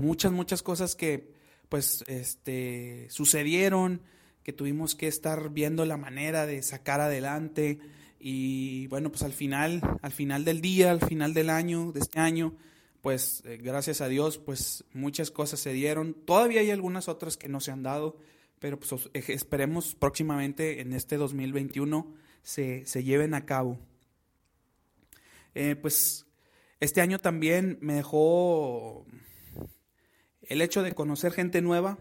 muchas, 0.00 0.32
muchas 0.32 0.62
cosas 0.62 0.94
que, 0.94 1.32
pues, 1.68 2.04
este, 2.06 3.08
sucedieron 3.10 4.02
tuvimos 4.52 4.94
que 4.94 5.06
estar 5.06 5.50
viendo 5.50 5.84
la 5.84 5.96
manera 5.96 6.46
de 6.46 6.62
sacar 6.62 7.00
adelante 7.00 7.78
y 8.18 8.86
bueno, 8.88 9.10
pues 9.10 9.22
al 9.22 9.32
final, 9.32 9.80
al 10.02 10.12
final 10.12 10.44
del 10.44 10.60
día, 10.60 10.90
al 10.90 11.00
final 11.00 11.32
del 11.32 11.48
año, 11.48 11.92
de 11.92 12.00
este 12.00 12.20
año, 12.20 12.54
pues 13.00 13.42
eh, 13.46 13.58
gracias 13.62 14.00
a 14.00 14.08
Dios, 14.08 14.38
pues 14.38 14.84
muchas 14.92 15.30
cosas 15.30 15.60
se 15.60 15.72
dieron. 15.72 16.14
Todavía 16.14 16.60
hay 16.60 16.70
algunas 16.70 17.08
otras 17.08 17.36
que 17.36 17.48
no 17.48 17.60
se 17.60 17.70
han 17.70 17.82
dado, 17.82 18.18
pero 18.58 18.78
pues 18.78 19.08
esperemos 19.12 19.94
próximamente 19.94 20.80
en 20.80 20.92
este 20.92 21.16
2021 21.16 22.14
se, 22.42 22.84
se 22.84 23.04
lleven 23.04 23.32
a 23.34 23.46
cabo. 23.46 23.78
Eh, 25.54 25.76
pues 25.76 26.26
este 26.78 27.00
año 27.00 27.18
también 27.18 27.78
me 27.80 27.94
dejó 27.94 29.06
el 30.42 30.60
hecho 30.60 30.82
de 30.82 30.94
conocer 30.94 31.32
gente 31.32 31.62
nueva, 31.62 31.98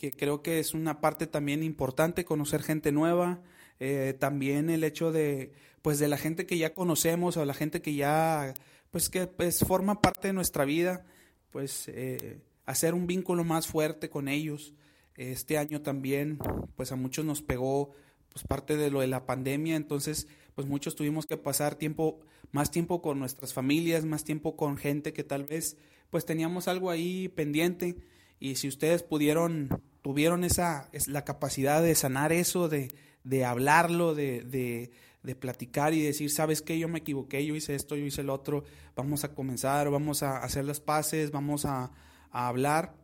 que 0.00 0.12
creo 0.12 0.42
que 0.42 0.60
es 0.60 0.72
una 0.72 1.02
parte 1.02 1.26
también 1.26 1.62
importante, 1.62 2.24
conocer 2.24 2.62
gente 2.62 2.90
nueva, 2.90 3.42
eh, 3.80 4.16
también 4.18 4.70
el 4.70 4.82
hecho 4.82 5.12
de, 5.12 5.52
pues 5.82 5.98
de 5.98 6.08
la 6.08 6.16
gente 6.16 6.46
que 6.46 6.56
ya 6.56 6.72
conocemos 6.72 7.36
o 7.36 7.44
la 7.44 7.52
gente 7.52 7.82
que 7.82 7.94
ya, 7.94 8.54
pues 8.90 9.10
que 9.10 9.26
pues, 9.26 9.58
forma 9.58 10.00
parte 10.00 10.28
de 10.28 10.32
nuestra 10.32 10.64
vida, 10.64 11.04
pues 11.50 11.86
eh, 11.88 12.40
hacer 12.64 12.94
un 12.94 13.06
vínculo 13.06 13.44
más 13.44 13.66
fuerte 13.66 14.08
con 14.08 14.28
ellos. 14.28 14.72
Este 15.16 15.58
año 15.58 15.82
también, 15.82 16.38
pues 16.76 16.92
a 16.92 16.96
muchos 16.96 17.26
nos 17.26 17.42
pegó 17.42 17.90
pues 18.32 18.46
parte 18.46 18.78
de 18.78 18.90
lo 18.90 19.00
de 19.00 19.06
la 19.06 19.26
pandemia, 19.26 19.76
entonces 19.76 20.28
pues 20.54 20.66
muchos 20.66 20.96
tuvimos 20.96 21.26
que 21.26 21.36
pasar 21.36 21.74
tiempo, 21.74 22.20
más 22.52 22.70
tiempo 22.70 23.02
con 23.02 23.18
nuestras 23.18 23.52
familias, 23.52 24.06
más 24.06 24.24
tiempo 24.24 24.56
con 24.56 24.78
gente 24.78 25.12
que 25.12 25.24
tal 25.24 25.44
vez 25.44 25.76
pues 26.08 26.24
teníamos 26.24 26.68
algo 26.68 26.88
ahí 26.88 27.28
pendiente 27.28 27.96
y 28.38 28.54
si 28.54 28.66
ustedes 28.66 29.02
pudieron 29.02 29.68
tuvieron 30.02 30.44
esa, 30.44 30.88
es 30.92 31.08
la 31.08 31.24
capacidad 31.24 31.82
de 31.82 31.94
sanar 31.94 32.32
eso, 32.32 32.68
de, 32.68 32.92
de 33.24 33.44
hablarlo, 33.44 34.14
de, 34.14 34.42
de, 34.42 35.34
platicar 35.36 35.94
y 35.94 36.02
decir, 36.02 36.30
sabes 36.30 36.60
qué, 36.62 36.78
yo 36.78 36.88
me 36.88 36.98
equivoqué, 37.00 37.44
yo 37.46 37.54
hice 37.54 37.74
esto, 37.74 37.94
yo 37.94 38.04
hice 38.04 38.22
el 38.22 38.30
otro, 38.30 38.64
vamos 38.96 39.22
a 39.24 39.34
comenzar, 39.34 39.88
vamos 39.90 40.22
a 40.22 40.38
hacer 40.38 40.64
las 40.64 40.80
paces, 40.80 41.30
vamos 41.30 41.64
a, 41.64 41.92
a 42.30 42.48
hablar. 42.48 42.96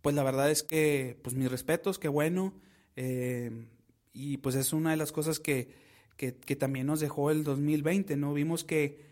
Pues 0.00 0.14
la 0.14 0.22
verdad 0.22 0.50
es 0.50 0.62
que, 0.62 1.18
pues 1.22 1.36
mis 1.36 1.50
respetos, 1.50 1.98
qué 1.98 2.08
bueno. 2.08 2.54
Eh, 2.96 3.68
y 4.12 4.38
pues 4.38 4.54
es 4.54 4.72
una 4.72 4.90
de 4.90 4.96
las 4.96 5.12
cosas 5.12 5.40
que, 5.40 5.74
que, 6.16 6.34
que 6.34 6.56
también 6.56 6.86
nos 6.86 7.00
dejó 7.00 7.30
el 7.30 7.44
2020, 7.44 8.16
¿no? 8.16 8.32
Vimos 8.32 8.64
que 8.64 9.11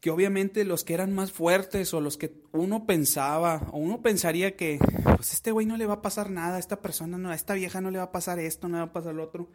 que 0.00 0.10
obviamente 0.10 0.64
los 0.64 0.84
que 0.84 0.94
eran 0.94 1.14
más 1.14 1.32
fuertes 1.32 1.94
o 1.94 2.00
los 2.00 2.16
que 2.16 2.42
uno 2.52 2.86
pensaba 2.86 3.68
o 3.72 3.78
uno 3.78 4.02
pensaría 4.02 4.56
que 4.56 4.78
pues 5.16 5.32
este 5.32 5.50
güey 5.50 5.66
no 5.66 5.76
le 5.76 5.86
va 5.86 5.94
a 5.94 6.02
pasar 6.02 6.30
nada, 6.30 6.56
a 6.56 6.60
esta 6.60 6.80
persona 6.82 7.18
no, 7.18 7.30
a 7.30 7.34
esta 7.34 7.54
vieja 7.54 7.80
no 7.80 7.90
le 7.90 7.98
va 7.98 8.04
a 8.04 8.12
pasar 8.12 8.38
esto, 8.38 8.68
no 8.68 8.76
le 8.76 8.84
va 8.84 8.90
a 8.90 8.92
pasar 8.92 9.14
lo 9.14 9.24
otro, 9.24 9.48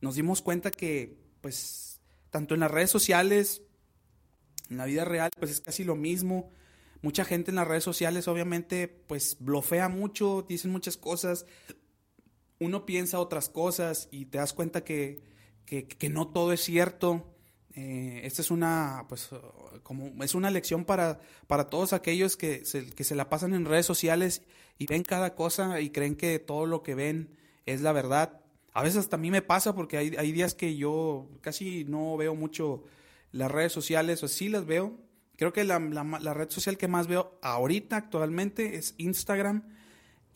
nos 0.00 0.14
dimos 0.14 0.42
cuenta 0.42 0.70
que 0.70 1.18
pues 1.40 2.00
tanto 2.30 2.54
en 2.54 2.60
las 2.60 2.70
redes 2.70 2.90
sociales, 2.90 3.62
en 4.68 4.76
la 4.76 4.84
vida 4.84 5.04
real, 5.04 5.30
pues 5.38 5.50
es 5.50 5.60
casi 5.60 5.82
lo 5.82 5.96
mismo. 5.96 6.50
Mucha 7.02 7.24
gente 7.24 7.50
en 7.50 7.56
las 7.56 7.66
redes 7.66 7.82
sociales 7.82 8.28
obviamente 8.28 8.86
pues 8.86 9.36
blofea 9.40 9.88
mucho, 9.88 10.44
dicen 10.48 10.70
muchas 10.70 10.96
cosas, 10.96 11.46
uno 12.60 12.86
piensa 12.86 13.18
otras 13.18 13.48
cosas 13.48 14.08
y 14.12 14.26
te 14.26 14.38
das 14.38 14.52
cuenta 14.52 14.84
que, 14.84 15.22
que, 15.64 15.88
que 15.88 16.08
no 16.10 16.28
todo 16.28 16.52
es 16.52 16.60
cierto 16.60 17.34
eh, 17.74 18.22
esta 18.24 18.42
es 18.42 18.50
una, 18.50 19.04
pues, 19.08 19.30
como 19.82 20.12
es 20.22 20.34
una 20.34 20.50
lección 20.50 20.84
para, 20.84 21.20
para 21.46 21.68
todos 21.68 21.92
aquellos 21.92 22.36
que 22.36 22.64
se, 22.64 22.86
que 22.90 23.04
se 23.04 23.14
la 23.14 23.28
pasan 23.28 23.54
en 23.54 23.64
redes 23.64 23.86
sociales 23.86 24.42
y 24.78 24.86
ven 24.86 25.02
cada 25.02 25.34
cosa 25.34 25.80
y 25.80 25.90
creen 25.90 26.16
que 26.16 26.38
todo 26.38 26.66
lo 26.66 26.82
que 26.82 26.94
ven 26.94 27.36
es 27.66 27.80
la 27.80 27.92
verdad. 27.92 28.40
A 28.72 28.82
veces 28.82 28.98
hasta 29.00 29.16
a 29.16 29.20
mí 29.20 29.30
me 29.30 29.42
pasa 29.42 29.74
porque 29.74 29.96
hay, 29.96 30.14
hay 30.16 30.32
días 30.32 30.54
que 30.54 30.76
yo 30.76 31.28
casi 31.42 31.84
no 31.84 32.16
veo 32.16 32.34
mucho 32.34 32.84
las 33.32 33.50
redes 33.50 33.72
sociales, 33.72 34.22
o 34.24 34.28
sí 34.28 34.48
las 34.48 34.66
veo. 34.66 34.98
Creo 35.36 35.52
que 35.52 35.64
la, 35.64 35.78
la, 35.78 36.34
red 36.34 36.50
social 36.50 36.76
que 36.76 36.88
más 36.88 37.06
veo 37.06 37.38
ahorita 37.40 37.96
actualmente 37.96 38.76
es 38.76 38.94
Instagram. 38.98 39.62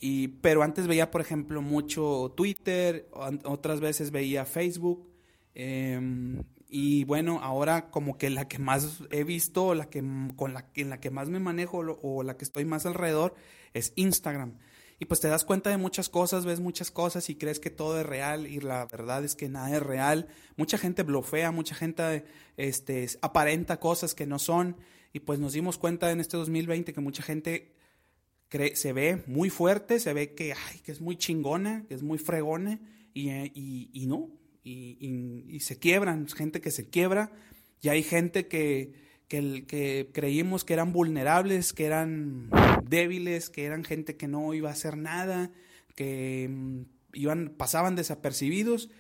Y, 0.01 0.29
pero 0.29 0.63
antes 0.63 0.87
veía, 0.87 1.11
por 1.11 1.21
ejemplo, 1.21 1.63
mucho 1.63 2.33
Twitter, 2.37 3.09
otras 3.45 3.81
veces 3.81 4.11
veía 4.11 4.45
Facebook. 4.45 5.07
Eh, 5.55 6.01
y 6.77 7.05
bueno, 7.05 7.39
ahora 7.41 7.89
como 7.89 8.19
que 8.19 8.31
la 8.31 8.49
que 8.49 8.59
más 8.59 9.05
he 9.13 9.23
visto, 9.23 9.77
la 9.77 9.89
que, 9.89 10.03
con 10.35 10.55
la, 10.55 10.67
en 10.75 10.91
la 10.91 10.99
que 10.99 11.13
más 11.13 11.29
me 11.29 11.39
manejo 11.39 11.79
o 11.79 12.25
la 12.25 12.37
que 12.37 12.45
estoy 12.45 12.65
más 12.65 12.85
alrededor 12.85 13.37
es 13.75 13.93
Instagram. 13.95 14.59
Y 14.99 15.05
pues 15.05 15.21
te 15.21 15.29
das 15.29 15.45
cuenta 15.45 15.71
de 15.71 15.77
muchas 15.77 16.09
cosas, 16.09 16.45
ves 16.45 16.59
muchas 16.59 16.91
cosas 16.91 17.31
y 17.31 17.37
crees 17.37 17.61
que 17.61 17.71
todo 17.71 18.01
es 18.01 18.05
real 18.05 18.49
y 18.49 18.59
la 18.59 18.87
verdad 18.87 19.25
es 19.25 19.37
que 19.37 19.49
nada 19.49 19.71
es 19.77 19.81
real. 19.85 20.27
Mucha 20.57 20.77
gente 20.77 21.05
blofea, 21.05 21.53
mucha 21.53 21.77
gente 21.77 22.25
este, 22.57 23.07
aparenta 23.23 23.79
cosas 23.79 24.17
que 24.17 24.27
no 24.27 24.41
son. 24.41 24.77
Y 25.13 25.21
pues 25.21 25.39
nos 25.39 25.53
dimos 25.53 25.79
cuenta 25.79 26.11
en 26.11 26.19
este 26.19 26.37
2020 26.37 26.93
que 26.93 27.01
mucha 27.01 27.23
gente 27.23 27.73
cree, 28.49 28.75
se 28.75 28.93
ve 28.93 29.23
muy 29.29 29.49
fuerte, 29.49 30.01
se 30.01 30.13
ve 30.13 30.35
que, 30.35 30.53
que 30.83 30.91
es 30.91 31.01
muy 31.01 31.15
chingona, 31.19 31.85
que 31.87 31.95
es 31.95 32.03
muy 32.03 32.19
fregona 32.19 32.81
y, 33.13 33.31
y, 33.31 33.91
y 33.93 34.07
no, 34.07 34.29
y, 34.65 35.61
se 35.61 35.79
quiebran, 35.79 36.27
gente 36.29 36.61
que 36.61 36.71
se 36.71 36.89
quiebra, 36.89 37.31
y 37.83 37.89
hay 37.91 38.03
gente 38.03 38.49
que, 38.49 38.95
que, 39.29 39.65
que, 39.67 40.11
creímos 40.13 40.65
que 40.65 40.73
eran 40.73 40.93
vulnerables, 40.93 41.73
que 41.73 41.85
eran 41.85 42.51
débiles, 42.89 43.51
que 43.51 43.65
eran 43.65 43.85
gente 43.85 44.17
que 44.17 44.27
no 44.27 44.55
iba 44.55 44.71
a 44.71 44.73
hacer 44.73 44.97
nada, 44.97 45.51
que 45.95 46.49
mm, 46.51 46.83
iban, 47.13 47.55
pasaban 47.57 47.95
desapercibidos, 47.95 48.91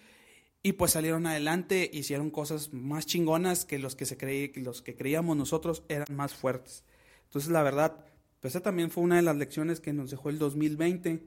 y 0.62 0.72
pues 0.72 0.92
salieron 0.92 1.26
adelante, 1.26 1.90
hicieron 1.92 2.30
cosas 2.30 2.72
más 2.72 3.06
chingonas 3.06 3.64
que 3.64 3.78
los 3.78 3.96
que, 3.96 4.06
se 4.06 4.16
creí, 4.16 4.52
los 4.56 4.80
que 4.80 4.94
creíamos 4.94 5.36
nosotros 5.36 5.82
eran 5.88 6.06
más 6.10 6.34
fuertes. 6.34 6.84
Entonces, 7.24 7.50
la 7.50 7.62
verdad, 7.62 8.06
pues 8.40 8.54
esa 8.54 8.62
también 8.62 8.90
fue 8.90 9.02
una 9.02 9.16
de 9.16 9.22
las 9.22 9.36
lecciones 9.36 9.80
que 9.80 9.92
nos 9.92 10.10
dejó 10.10 10.30
el 10.30 10.38
2020. 10.38 11.22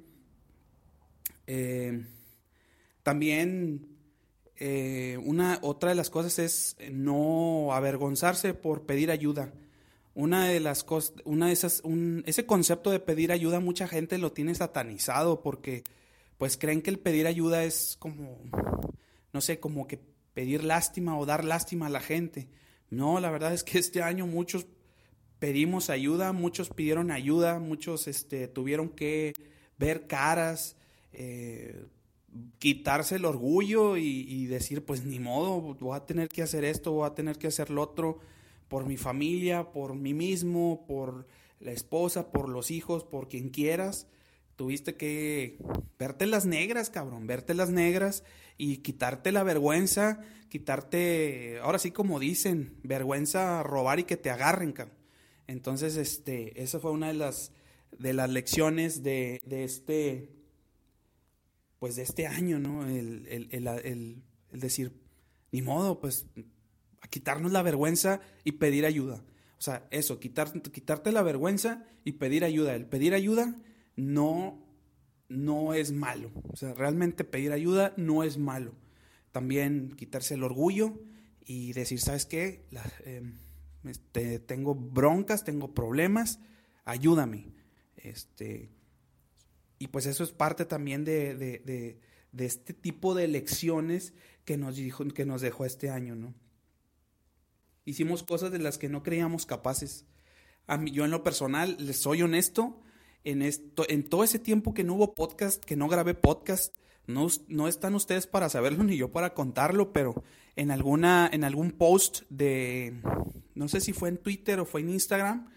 Eh, 1.46 2.04
también 3.04 3.97
eh, 4.60 5.20
una, 5.24 5.60
otra 5.62 5.90
de 5.90 5.96
las 5.96 6.10
cosas 6.10 6.40
es 6.40 6.78
no 6.92 7.74
avergonzarse 7.74 8.54
por 8.54 8.86
pedir 8.86 9.12
ayuda. 9.12 9.54
Una 10.14 10.48
de 10.48 10.60
las 10.60 10.84
cosas, 10.84 11.14
una 11.26 11.48
de 11.48 11.54
esas, 11.54 11.84
ese 12.26 12.46
concepto 12.46 12.90
de 12.90 13.00
pedir 13.00 13.32
ayuda, 13.32 13.60
mucha 13.60 13.88
gente 13.88 14.18
lo 14.18 14.32
tiene 14.32 14.56
satanizado 14.56 15.42
porque 15.42 15.84
pues 16.38 16.58
creen 16.58 16.82
que 16.82 16.90
el 16.90 17.00
pedir 17.00 17.28
ayuda 17.28 17.64
es 17.64 17.98
como 18.00 18.40
no 19.38 19.42
sé, 19.42 19.60
como 19.60 19.86
que 19.86 20.00
pedir 20.34 20.64
lástima 20.64 21.18
o 21.18 21.28
dar 21.28 21.44
lástima 21.44 21.86
a 21.86 21.90
la 21.90 22.00
gente. 22.00 22.48
No, 22.90 23.20
la 23.20 23.30
verdad 23.30 23.54
es 23.54 23.64
que 23.64 23.78
este 23.78 24.02
año 24.02 24.26
muchos 24.26 24.66
pedimos 25.38 25.92
ayuda, 25.92 26.32
muchos 26.34 26.70
pidieron 26.70 27.12
ayuda, 27.12 27.60
muchos 27.60 28.08
este, 28.08 28.48
tuvieron 28.48 28.90
que 28.90 29.34
ver 29.78 30.08
caras, 30.08 30.76
eh, 31.14 31.86
quitarse 32.60 33.16
el 33.16 33.26
orgullo 33.26 33.98
y, 33.98 34.46
decir, 34.48 34.86
pues 34.86 35.06
ni 35.06 35.20
modo, 35.20 35.76
voy 35.80 35.96
a 35.96 36.06
tener 36.06 36.30
que 36.30 36.44
hacer 36.44 36.66
esto, 36.66 36.92
voy 36.92 37.08
a 37.08 37.16
tener 37.16 37.38
que 37.38 37.48
hacer 37.48 37.70
lo 37.70 37.82
otro, 37.82 38.20
por 38.68 38.86
mi 38.86 38.98
familia, 38.98 39.72
por 39.72 39.96
mí 39.96 40.14
mismo, 40.14 40.86
por 40.88 41.28
la 41.60 41.72
esposa, 41.72 42.32
por 42.32 42.50
los 42.50 42.70
hijos, 42.72 43.04
por 43.04 43.28
quien 43.28 43.50
quieras. 43.50 44.08
Tuviste 44.56 44.96
que 44.96 45.58
verte 46.00 46.26
las 46.26 46.46
negras, 46.46 46.90
cabrón, 46.90 47.28
verte 47.28 47.54
las 47.54 47.70
negras 47.70 48.24
y 48.58 48.78
quitarte 48.78 49.32
la 49.32 49.44
vergüenza, 49.44 50.20
quitarte, 50.50 51.60
ahora 51.62 51.80
sí 51.80 51.92
como 51.92 52.20
dicen, 52.20 52.78
vergüenza 52.84 53.64
robar 53.64 54.00
y 54.00 54.04
que 54.04 54.18
te 54.18 54.30
agarren, 54.30 54.74
cabrón. 54.74 54.98
Entonces, 55.48 55.96
este, 55.96 56.62
esa 56.62 56.80
fue 56.80 56.92
una 56.92 57.08
de 57.08 57.14
las, 57.14 57.52
de 57.98 58.14
las 58.14 58.30
lecciones 58.30 59.02
de, 59.02 59.40
de 59.46 59.64
este, 59.64 60.37
pues 61.80 61.96
de 61.96 62.04
este 62.04 62.28
año, 62.28 62.60
¿no? 62.60 62.86
El, 62.88 63.28
el, 63.28 63.48
el, 63.52 63.68
el, 64.52 64.60
decir, 64.60 64.94
ni 65.52 65.62
modo, 65.62 66.00
pues 66.00 66.28
a 67.02 67.08
quitarnos 67.08 67.52
la 67.52 67.62
vergüenza 67.62 68.22
y 68.44 68.54
pedir 68.54 68.86
ayuda. 68.86 69.24
O 69.58 69.62
sea, 69.62 69.88
eso, 69.92 70.20
quitar, 70.20 70.62
quitarte 70.62 71.12
la 71.12 71.24
vergüenza 71.24 71.86
y 72.04 72.14
pedir 72.14 72.44
ayuda. 72.44 72.76
El 72.76 72.86
pedir 72.86 73.14
ayuda 73.14 73.56
no 73.96 74.68
no 75.30 75.74
es 75.74 75.92
malo. 75.92 76.32
O 76.50 76.56
sea, 76.56 76.74
realmente 76.74 77.24
pedir 77.24 77.52
ayuda 77.52 77.94
no 77.98 78.24
es 78.24 78.38
malo. 78.38 78.76
También 79.32 79.94
quitarse 79.96 80.36
el 80.36 80.44
orgullo 80.44 81.00
y 81.46 81.74
decir, 81.74 82.00
¿sabes 82.00 82.26
qué? 82.26 82.66
Em, 83.06 83.38
este, 83.84 84.40
tengo 84.40 84.76
broncas, 84.76 85.44
tengo 85.44 85.74
problemas, 85.74 86.40
ayúdame. 86.86 87.54
Este, 87.96 88.70
y 89.80 89.88
pues 89.88 90.06
eso 90.06 90.24
es 90.24 90.32
parte 90.32 90.66
también 90.66 91.06
de, 91.06 91.36
de, 91.36 92.00
de, 92.32 92.46
este 92.46 92.74
tipo 92.74 93.14
de 93.14 93.28
lecciones 93.28 94.14
que 94.46 94.58
nos, 94.58 94.76
dijo, 94.76 95.06
que 95.10 95.26
nos 95.26 95.42
dejó 95.42 95.66
este 95.66 95.90
año, 95.90 96.16
¿no? 96.16 96.34
Hicimos 97.86 98.24
cosas 98.24 98.52
de 98.52 98.60
las 98.60 98.78
que 98.78 98.90
no 98.90 99.04
creíamos 99.04 99.46
capaces. 99.46 100.06
A 100.66 100.78
mí, 100.78 100.92
yo 100.92 101.06
en 101.06 101.12
lo 101.12 101.24
personal, 101.24 101.78
les 101.80 101.98
soy 101.98 102.22
honesto, 102.22 102.82
en, 103.24 103.42
esto, 103.42 103.86
en 103.88 104.08
todo 104.10 104.24
ese 104.24 104.40
tiempo 104.40 104.74
que 104.74 104.84
no 104.84 104.96
hubo 104.96 105.16
podcast, 105.16 105.64
que 105.64 105.76
no 105.76 105.88
grabé 105.88 106.14
podcast, 106.14 106.76
no, 107.06 107.28
no 107.48 107.68
están 107.68 107.96
ustedes 107.96 108.28
para 108.28 108.50
saberlo 108.50 108.84
ni 108.84 108.98
yo 108.98 109.12
para 109.12 109.34
contarlo, 109.34 109.94
pero 109.94 110.24
en, 110.56 110.72
alguna, 110.72 111.30
en 111.32 111.44
algún 111.44 111.72
post 111.72 112.24
de, 112.30 113.02
no 113.56 113.68
sé 113.68 113.80
si 113.80 113.94
fue 113.94 114.10
en 114.10 114.18
Twitter 114.18 114.60
o 114.60 114.66
fue 114.66 114.82
en 114.82 114.90
Instagram, 114.90 115.50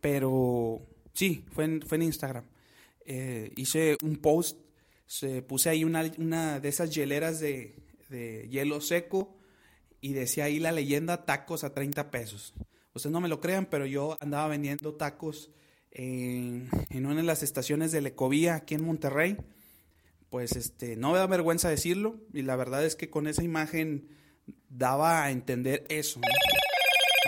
pero 0.00 0.82
sí, 1.14 1.44
fue 1.52 1.64
en, 1.64 1.82
fue 1.82 1.96
en 1.96 2.02
Instagram. 2.02 2.44
Eh, 3.10 3.52
hice 3.56 3.96
un 4.02 4.16
post, 4.16 4.60
se, 5.06 5.40
puse 5.40 5.70
ahí 5.70 5.82
una, 5.82 6.12
una 6.18 6.60
de 6.60 6.68
esas 6.68 6.94
hieleras 6.94 7.40
de, 7.40 7.74
de 8.10 8.46
hielo 8.50 8.82
seco 8.82 9.34
y 10.02 10.12
decía 10.12 10.44
ahí 10.44 10.58
la 10.58 10.72
leyenda 10.72 11.24
tacos 11.24 11.64
a 11.64 11.72
30 11.72 12.10
pesos. 12.10 12.52
Ustedes 12.92 13.12
no 13.12 13.22
me 13.22 13.28
lo 13.28 13.40
crean, 13.40 13.64
pero 13.64 13.86
yo 13.86 14.18
andaba 14.20 14.48
vendiendo 14.48 14.94
tacos 14.94 15.50
en, 15.90 16.68
una 16.92 17.14
de 17.14 17.22
las 17.22 17.42
estaciones 17.42 17.92
de 17.92 18.02
Lecovía 18.02 18.56
aquí 18.56 18.74
en 18.74 18.84
Monterrey. 18.84 19.38
Pues 20.28 20.52
este, 20.52 20.96
no 20.96 21.12
me 21.12 21.18
da 21.18 21.26
vergüenza 21.26 21.70
decirlo 21.70 22.16
y 22.34 22.42
la 22.42 22.56
verdad 22.56 22.84
es 22.84 22.94
que 22.94 23.08
con 23.08 23.26
esa 23.26 23.42
imagen 23.42 24.08
daba 24.68 25.24
a 25.24 25.30
entender 25.30 25.86
eso. 25.88 26.20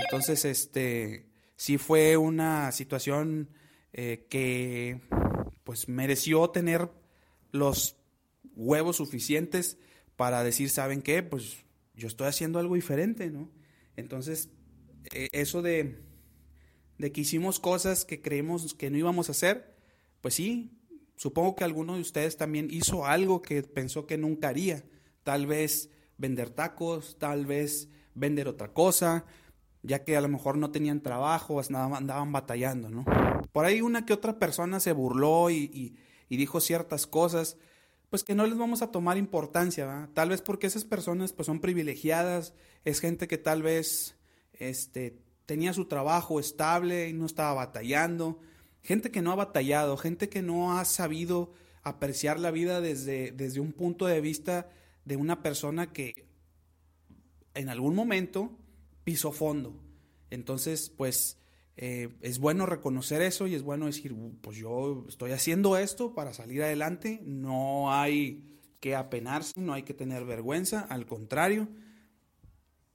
Entonces, 0.05 0.45
este, 0.45 1.27
sí 1.57 1.79
fue 1.79 2.19
una 2.19 2.71
situación 2.73 3.49
eh, 3.93 4.27
que 4.29 5.01
pues 5.71 5.89
mereció 5.89 6.51
tener 6.51 6.91
los 7.53 7.95
huevos 8.57 8.97
suficientes 8.97 9.79
para 10.17 10.43
decir, 10.43 10.69
¿saben 10.69 11.01
qué? 11.01 11.23
Pues 11.23 11.59
yo 11.95 12.09
estoy 12.09 12.27
haciendo 12.27 12.59
algo 12.59 12.75
diferente, 12.75 13.31
¿no? 13.31 13.53
Entonces, 13.95 14.51
eh, 15.13 15.29
eso 15.31 15.63
de, 15.63 16.03
de 16.99 17.13
que 17.13 17.21
hicimos 17.21 17.61
cosas 17.61 18.05
que 18.05 18.21
creemos 18.21 18.75
que 18.75 18.91
no 18.91 18.99
íbamos 18.99 19.29
a 19.29 19.31
hacer, 19.31 19.77
pues 20.21 20.35
sí, 20.35 20.77
supongo 21.15 21.55
que 21.55 21.63
alguno 21.63 21.95
de 21.95 22.01
ustedes 22.01 22.37
también 22.37 22.67
hizo 22.73 23.07
algo 23.07 23.41
que 23.41 23.63
pensó 23.63 24.09
que 24.09 24.19
nunca 24.19 24.49
haría. 24.49 24.83
Tal 25.23 25.47
vez 25.47 25.89
vender 26.19 26.51
tacos, 26.51 27.17
tal 27.17 27.47
vez 27.47 27.89
vender 28.17 28.49
otra 28.49 28.73
cosa, 28.73 29.25
ya 29.83 30.05
que 30.05 30.17
a 30.17 30.21
lo 30.21 30.29
mejor 30.29 30.59
no 30.59 30.71
tenían 30.71 31.01
trabajo, 31.01 31.61
andaban 31.61 32.33
batallando, 32.33 32.91
¿no? 32.91 33.05
Por 33.53 33.65
ahí 33.65 33.81
una 33.81 34.05
que 34.05 34.13
otra 34.13 34.39
persona 34.39 34.81
se 34.81 34.93
burló 34.93 35.51
y, 35.51 35.97
dijo 36.29 36.61
ciertas 36.61 37.07
cosas, 37.07 37.57
pues 38.09 38.25
que 38.25 38.35
no 38.35 38.47
les 38.47 38.59
vamos 38.59 38.83
a 38.83 38.91
tomar 38.91 39.17
importancia, 39.17 39.87
¿verdad? 39.87 40.09
Tal 40.15 40.29
vez 40.29 40.43
porque 40.43 40.67
esas 40.67 40.85
personas 40.85 41.33
pues 41.33 41.47
son 41.47 41.61
privilegiadas, 41.61 42.55
es 42.85 43.01
gente 43.01 43.29
que 43.29 43.39
tal 43.39 43.63
vez 43.63 44.17
este, 44.53 45.19
tenía 45.47 45.73
su 45.73 45.87
trabajo 45.87 46.41
estable 46.41 47.09
y 47.09 47.13
no 47.13 47.27
estaba 47.27 47.55
batallando. 47.55 48.41
Gente 48.83 49.11
que 49.11 49.23
no 49.23 49.33
ha 49.33 49.37
batallado, 49.37 49.97
gente 49.97 50.29
que 50.29 50.43
no 50.43 50.79
ha 50.79 50.85
sabido 50.85 51.53
apreciar 51.83 52.39
la 52.39 52.51
vida 52.51 52.81
desde, 52.81 53.33
desde 53.33 53.61
un 53.61 53.73
punto 53.73 54.07
de 54.07 54.21
vista 54.21 54.69
de 55.05 55.17
una 55.17 55.43
persona 55.43 55.93
que 55.93 56.27
en 57.55 57.69
algún 57.69 57.95
momento 57.95 58.60
pisó 59.11 59.33
fondo. 59.33 59.75
Entonces, 60.31 60.89
pues 60.97 61.37
eh, 61.77 62.11
es 62.21 62.39
bueno 62.39 62.65
reconocer 62.65 63.23
eso 63.23 63.49
y 63.49 63.57
es 63.57 63.65
bueno 63.65 63.87
decir, 63.87 64.15
pues 64.41 64.57
yo 64.57 65.05
estoy 65.09 65.33
haciendo 65.33 65.77
esto 65.77 66.15
para 66.15 66.33
salir 66.33 66.63
adelante, 66.63 67.21
no 67.25 67.93
hay 67.93 68.57
que 68.79 68.95
apenarse, 68.95 69.61
no 69.61 69.73
hay 69.73 69.83
que 69.83 69.95
tener 69.95 70.25
vergüenza, 70.25 70.83
al 70.83 71.07
contrario, 71.07 71.67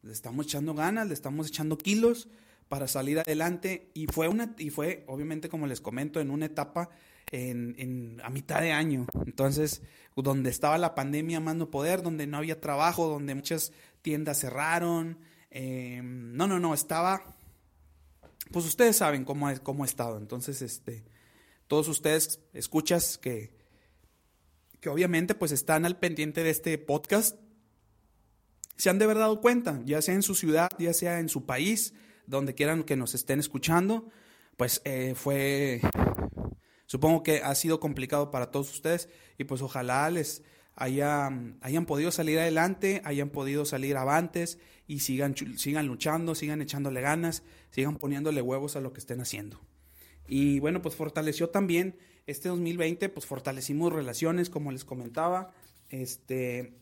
le 0.03 0.13
estamos 0.13 0.45
echando 0.45 0.73
ganas, 0.73 1.05
le 1.09 1.13
estamos 1.13 1.49
echando 1.49 1.77
kilos 1.77 2.29
para 2.69 2.87
salir 2.87 3.19
adelante 3.19 3.91
y 3.93 4.07
fue 4.07 4.29
una 4.29 4.55
y 4.57 4.69
fue 4.69 5.03
obviamente 5.07 5.49
como 5.49 5.67
les 5.67 5.81
comento 5.81 6.21
en 6.21 6.31
una 6.31 6.45
etapa 6.45 6.89
en, 7.29 8.21
a 8.23 8.29
mitad 8.29 8.61
de 8.61 8.71
año 8.71 9.05
entonces 9.25 9.81
donde 10.15 10.49
estaba 10.49 10.77
la 10.77 10.95
pandemia 10.95 11.39
más 11.41 11.55
poder 11.67 12.01
donde 12.01 12.25
no 12.25 12.37
había 12.37 12.61
trabajo 12.61 13.07
donde 13.07 13.35
muchas 13.35 13.71
tiendas 14.01 14.39
cerraron 14.39 15.19
em, 15.55 16.35
no 16.35 16.47
no 16.47 16.59
no 16.59 16.73
estaba 16.73 17.35
pues 18.51 18.65
ustedes 18.65 18.97
saben 18.97 19.25
cómo 19.25 19.49
cómo 19.63 19.83
ha 19.83 19.87
estado. 19.87 20.17
Entonces 20.17 20.61
este 20.61 21.03
todos 21.67 21.87
ustedes 21.87 22.39
escuchas 22.53 23.17
que 23.17 23.55
que 24.79 24.89
obviamente 24.89 25.33
pues 25.33 25.51
están 25.51 25.85
al 25.85 25.97
pendiente 25.97 26.43
de 26.43 26.51
este 26.51 26.77
podcast 26.77 27.39
se 28.77 28.89
han 28.89 28.99
de 28.99 29.05
haber 29.05 29.17
dado 29.17 29.41
cuenta 29.41 29.81
ya 29.85 30.01
sea 30.01 30.13
en 30.13 30.21
su 30.21 30.35
ciudad 30.35 30.69
ya 30.77 30.93
sea 30.93 31.19
en 31.19 31.29
su 31.29 31.45
país 31.45 31.93
donde 32.27 32.55
quieran 32.55 32.83
que 32.83 32.95
nos 32.95 33.15
estén 33.15 33.39
escuchando, 33.39 34.09
pues 34.57 34.81
eh, 34.85 35.13
fue, 35.15 35.81
supongo 36.85 37.23
que 37.23 37.41
ha 37.43 37.53
sido 37.55 37.79
complicado 37.79 38.31
para 38.31 38.51
todos 38.51 38.71
ustedes 38.71 39.09
y 39.37 39.43
pues 39.43 39.61
ojalá 39.61 40.09
les 40.09 40.43
hayan, 40.75 41.57
hayan 41.61 41.85
podido 41.85 42.11
salir 42.11 42.39
adelante, 42.39 43.01
hayan 43.05 43.29
podido 43.29 43.65
salir 43.65 43.97
avantes 43.97 44.59
y 44.87 44.99
sigan, 44.99 45.35
sigan 45.57 45.87
luchando, 45.87 46.35
sigan 46.35 46.61
echándole 46.61 47.01
ganas, 47.01 47.43
sigan 47.71 47.97
poniéndole 47.97 48.41
huevos 48.41 48.75
a 48.75 48.81
lo 48.81 48.93
que 48.93 48.99
estén 48.99 49.21
haciendo. 49.21 49.59
Y 50.27 50.59
bueno, 50.59 50.81
pues 50.81 50.95
fortaleció 50.95 51.49
también 51.49 51.97
este 52.27 52.49
2020, 52.49 53.09
pues 53.09 53.25
fortalecimos 53.25 53.93
relaciones, 53.93 54.49
como 54.49 54.71
les 54.71 54.83
comentaba, 54.83 55.53
este, 55.89 56.73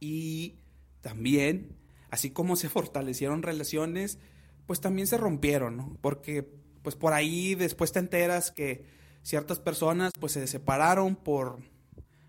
y 0.00 0.56
también, 1.00 1.76
así 2.10 2.30
como 2.30 2.56
se 2.56 2.68
fortalecieron 2.70 3.42
relaciones, 3.42 4.18
pues 4.66 4.80
también 4.80 5.06
se 5.06 5.18
rompieron, 5.18 5.76
¿no? 5.76 5.96
Porque 6.00 6.48
pues 6.82 6.96
por 6.96 7.14
ahí 7.14 7.54
después 7.54 7.92
te 7.92 7.98
enteras 7.98 8.50
que 8.50 8.84
ciertas 9.22 9.58
personas 9.58 10.12
pues 10.20 10.32
se 10.32 10.46
separaron 10.46 11.16
por 11.16 11.60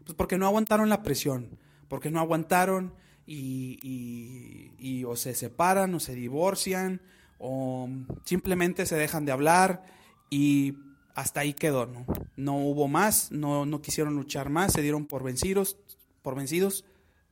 pues 0.05 0.15
porque 0.15 0.37
no 0.37 0.45
aguantaron 0.45 0.89
la 0.89 1.03
presión, 1.03 1.57
porque 1.87 2.11
no 2.11 2.19
aguantaron 2.19 2.93
y, 3.25 4.71
y, 4.79 5.03
o 5.03 5.15
se 5.15 5.33
separan 5.33 5.93
o 5.95 5.99
se 5.99 6.13
divorcian 6.15 7.01
o 7.39 7.89
simplemente 8.23 8.85
se 8.85 8.95
dejan 8.95 9.25
de 9.25 9.31
hablar 9.31 9.85
y 10.29 10.77
hasta 11.15 11.41
ahí 11.41 11.53
quedó, 11.53 11.85
¿no? 11.85 12.05
No 12.35 12.57
hubo 12.57 12.87
más, 12.87 13.31
no, 13.31 13.65
no 13.65 13.81
quisieron 13.81 14.15
luchar 14.15 14.49
más, 14.49 14.73
se 14.73 14.81
dieron 14.81 15.05
por 15.05 15.23
vencidos, 15.23 15.77
por 16.21 16.35
vencidos, 16.35 16.85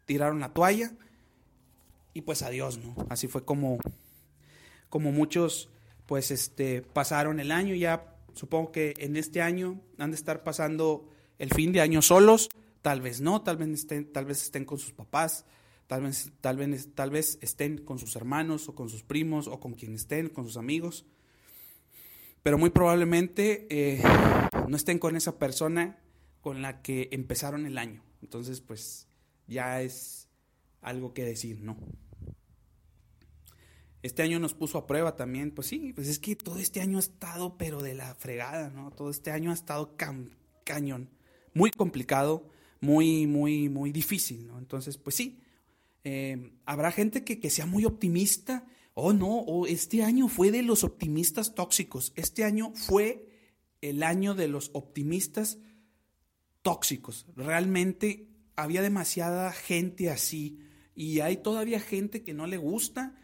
tiraron 0.06 0.40
la 0.40 0.50
toalla 0.50 0.94
y 2.14 2.22
pues 2.22 2.42
adiós, 2.42 2.78
¿no? 2.78 2.96
Así 3.10 3.28
fue 3.28 3.44
como, 3.44 3.78
como 4.90 5.12
muchos, 5.12 5.70
pues 6.06 6.32
este, 6.32 6.82
pasaron 6.82 7.40
el 7.40 7.52
año, 7.52 7.76
ya 7.76 8.16
supongo 8.34 8.72
que 8.72 8.94
en 8.98 9.16
este 9.16 9.42
año 9.42 9.80
han 9.98 10.12
de 10.12 10.16
estar 10.16 10.44
pasando 10.44 11.10
el 11.40 11.54
fin 11.54 11.72
de 11.72 11.82
año 11.82 12.02
solos, 12.02 12.50
tal 12.84 13.02
vez 13.02 13.22
no, 13.22 13.42
tal 13.42 13.58
vez 13.58 13.70
estén, 13.70 14.12
tal 14.12 14.26
vez 14.26 14.44
estén 14.44 14.66
con 14.66 14.78
sus 14.78 14.94
papás, 14.94 15.46
tal 15.88 16.04
vez, 16.04 16.32
tal 16.42 16.58
vez, 16.58 16.90
tal 16.94 17.10
vez 17.10 17.40
estén 17.42 17.80
con 17.80 17.98
sus 17.98 18.16
hermanos 18.16 18.70
o 18.70 18.76
con 18.76 18.90
sus 18.90 19.04
primos 19.04 19.48
o 19.48 19.60
con 19.60 19.74
quien 19.74 19.96
estén, 19.96 20.30
con 20.30 20.44
sus 20.44 20.58
amigos, 20.58 21.06
pero 22.44 22.58
muy 22.58 22.70
probablemente 22.70 23.68
eh, 23.70 24.04
no 24.68 24.76
estén 24.76 25.00
con 25.00 25.16
esa 25.16 25.40
persona 25.40 25.98
con 26.42 26.62
la 26.62 26.82
que 26.82 27.08
empezaron 27.14 27.66
el 27.66 27.78
año. 27.78 28.04
Entonces, 28.22 28.60
pues 28.60 29.08
ya 29.48 29.82
es 29.82 30.28
algo 30.82 31.14
que 31.14 31.24
decir, 31.24 31.62
¿no? 31.62 31.78
Este 34.02 34.24
año 34.24 34.40
nos 34.40 34.54
puso 34.54 34.78
a 34.78 34.86
prueba 34.86 35.16
también, 35.16 35.52
pues 35.52 35.68
sí, 35.68 35.94
pues 35.94 36.10
es 36.10 36.20
que 36.20 36.36
todo 36.36 36.60
este 36.60 36.82
año 36.82 36.98
ha 36.98 37.00
estado, 37.00 37.58
pero 37.58 37.82
de 37.82 37.94
la 37.94 38.14
fregada, 38.16 38.70
¿no? 38.70 38.92
Todo 38.92 39.10
este 39.10 39.32
año 39.32 39.52
ha 39.52 39.54
estado 39.54 39.96
cañón, 40.66 41.10
muy 41.54 41.72
complicado, 41.72 42.50
muy, 42.84 43.28
muy, 43.28 43.70
muy 43.70 43.94
difícil, 43.94 44.46
¿no? 44.46 44.60
Entonces, 44.60 44.98
pues 44.98 45.16
sí, 45.16 45.40
eh, 46.04 46.52
habrá 46.66 46.92
gente 46.92 47.24
que, 47.24 47.40
que, 47.40 47.50
sea 47.50 47.66
muy 47.66 47.86
optimista, 47.86 48.68
oh 48.94 49.14
no, 49.14 49.40
oh, 49.40 49.66
este 49.66 50.04
año 50.04 50.28
fue 50.28 50.52
de 50.52 50.64
los 50.64 50.84
optimistas 50.84 51.56
tóxicos, 51.56 52.12
este 52.18 52.44
año 52.44 52.74
fue 52.76 53.26
el 53.80 54.04
año 54.04 54.36
de 54.36 54.50
los 54.50 54.70
optimistas 54.74 55.60
tóxicos, 56.62 57.26
realmente 57.38 58.28
había 58.58 58.82
demasiada 58.82 59.54
gente 59.54 60.10
así 60.10 60.60
y 60.94 61.22
hay 61.22 61.38
todavía 61.38 61.80
gente 61.80 62.22
que 62.22 62.34
no 62.34 62.48
le 62.48 62.58
gusta 62.58 63.16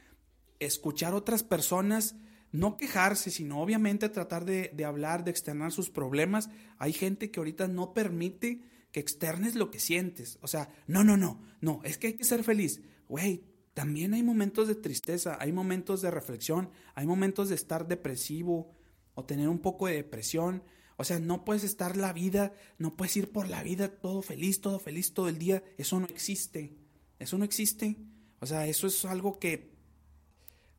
escuchar 0.60 1.13
otras 1.13 1.43
personas, 1.43 2.15
no 2.54 2.78
quejarse, 2.78 3.30
sino 3.30 3.62
obviamente 3.62 4.08
tratar 4.08 4.45
de, 4.45 4.72
hablar, 4.86 5.26
de 5.26 5.32
externar 5.32 5.74
sus 5.74 5.89
problemas. 5.89 6.50
Hay 6.78 6.93
gente 6.93 7.30
que 7.30 7.41
ahorita 7.41 7.67
no 7.67 7.93
permite 7.93 8.62
que 8.91 8.99
externes 8.99 9.56
lo 9.56 9.71
que 9.71 9.80
sientes. 9.80 10.38
O 10.41 10.47
sea, 10.47 10.69
no, 10.88 11.04
no, 11.04 11.17
no, 11.17 11.41
no, 11.62 11.82
es 11.84 11.97
que 11.97 12.08
hay 12.08 12.13
que 12.13 12.23
ser 12.23 12.43
feliz. 12.43 12.82
Güey, 13.08 13.43
también 13.73 14.13
hay 14.13 14.23
momentos 14.23 14.67
de 14.67 14.75
tristeza, 14.75 15.38
hay 15.39 15.52
momentos 15.52 16.02
de 16.02 16.12
reflexión, 16.12 16.69
hay 16.95 17.06
momentos 17.06 17.49
de 17.49 17.56
estar 17.56 17.88
depresivo 17.88 18.75
o 19.13 19.25
tener 19.25 19.47
un 19.47 19.60
poco 19.60 19.88
de 19.88 19.95
depresión. 19.95 20.63
O 20.97 21.04
sea, 21.04 21.19
no 21.19 21.45
puedes 21.45 21.63
estar 21.63 21.95
la 21.95 22.12
vida, 22.12 22.54
no 22.78 22.97
puedes 22.97 23.15
ir 23.15 23.32
por 23.32 23.47
la 23.47 23.63
vida 23.63 23.88
todo 23.99 24.21
feliz, 24.21 24.60
todo 24.60 24.80
feliz 24.80 25.13
todo 25.13 25.30
el 25.30 25.38
día. 25.38 25.63
Eso 25.78 25.99
no 25.99 26.08
existe. 26.08 26.75
Eso 27.19 27.38
no 27.38 27.45
existe. 27.45 27.97
O 28.39 28.45
sea, 28.45 28.67
eso 28.67 28.88
es 28.88 29.06
algo 29.06 29.39
que 29.39 29.71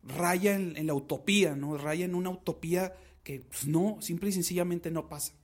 raya 0.03 0.55
en, 0.55 0.87
la 0.87 0.95
utopía, 0.95 1.55
¿no? 1.55 1.77
Raya 1.77 2.05
en 2.05 2.15
una 2.15 2.31
utopía 2.31 2.95
que 3.23 3.41
pues, 3.41 3.67
no, 3.67 3.99
simple 4.01 4.31
y 4.31 4.33
sencillamente 4.33 4.91
no 4.91 5.09
pasa. 5.09 5.35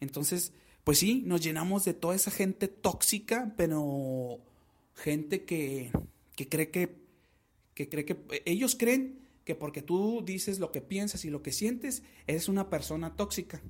Entonces, 0.00 0.52
pues 0.86 1.00
sí, 1.00 1.24
nos 1.26 1.40
llenamos 1.40 1.84
de 1.84 1.94
toda 1.94 2.14
esa 2.14 2.30
gente 2.30 2.68
tóxica, 2.68 3.52
pero 3.56 4.38
gente 4.94 5.44
que, 5.44 5.90
que 6.36 6.48
cree 6.48 6.70
que, 6.70 6.94
que 7.74 7.88
cree 7.88 8.04
que 8.04 8.16
ellos 8.44 8.76
creen 8.76 9.18
que 9.44 9.56
porque 9.56 9.82
tú 9.82 10.22
dices 10.24 10.60
lo 10.60 10.70
que 10.70 10.80
piensas 10.80 11.24
y 11.24 11.30
lo 11.30 11.42
que 11.42 11.50
sientes, 11.50 12.04
eres 12.28 12.48
una 12.48 12.70
persona 12.70 13.16
tóxica. 13.16 13.60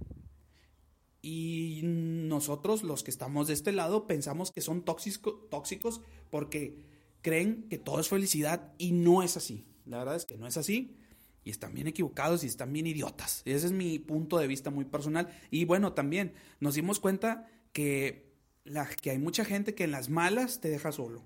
Y 1.23 1.81
nosotros, 1.85 2.83
los 2.83 3.03
que 3.03 3.13
estamos 3.13 3.49
de 3.49 3.55
este 3.55 3.73
lado, 3.73 4.07
pensamos 4.07 4.53
que 4.53 4.61
son 4.61 4.85
tóxicos 4.85 6.03
porque 6.31 6.77
creen 7.23 7.67
que 7.71 7.79
todo 7.79 7.99
es 7.99 8.11
felicidad 8.11 8.75
y 8.77 8.93
no 8.93 9.23
es 9.23 9.39
así. 9.39 9.65
La 9.87 9.97
verdad 9.97 10.17
es 10.17 10.27
que 10.27 10.37
no 10.37 10.47
es 10.47 10.59
así. 10.59 10.99
Y 11.47 11.51
están 11.51 11.75
bien 11.75 11.87
equivocados 11.87 12.43
y 12.43 12.49
están 12.49 12.73
bien 12.73 12.89
idiotas. 12.89 13.43
Ese 13.45 13.67
es 13.67 13.73
mi 13.73 14.01
punto 14.01 14.37
de 14.39 14.49
vista 14.49 14.71
muy 14.71 14.85
personal. 14.85 15.29
Y 15.49 15.65
bueno, 15.65 15.93
también 15.93 16.33
nos 16.59 16.75
dimos 16.75 16.99
cuenta 16.99 17.49
que, 17.73 18.33
la, 18.65 18.85
que 18.87 19.13
hay 19.13 19.19
mucha 19.19 19.45
gente 19.45 19.73
que 19.73 19.85
en 19.85 19.93
las 19.93 20.09
malas 20.11 20.61
te 20.61 20.69
deja 20.69 20.91
solo. 20.91 21.23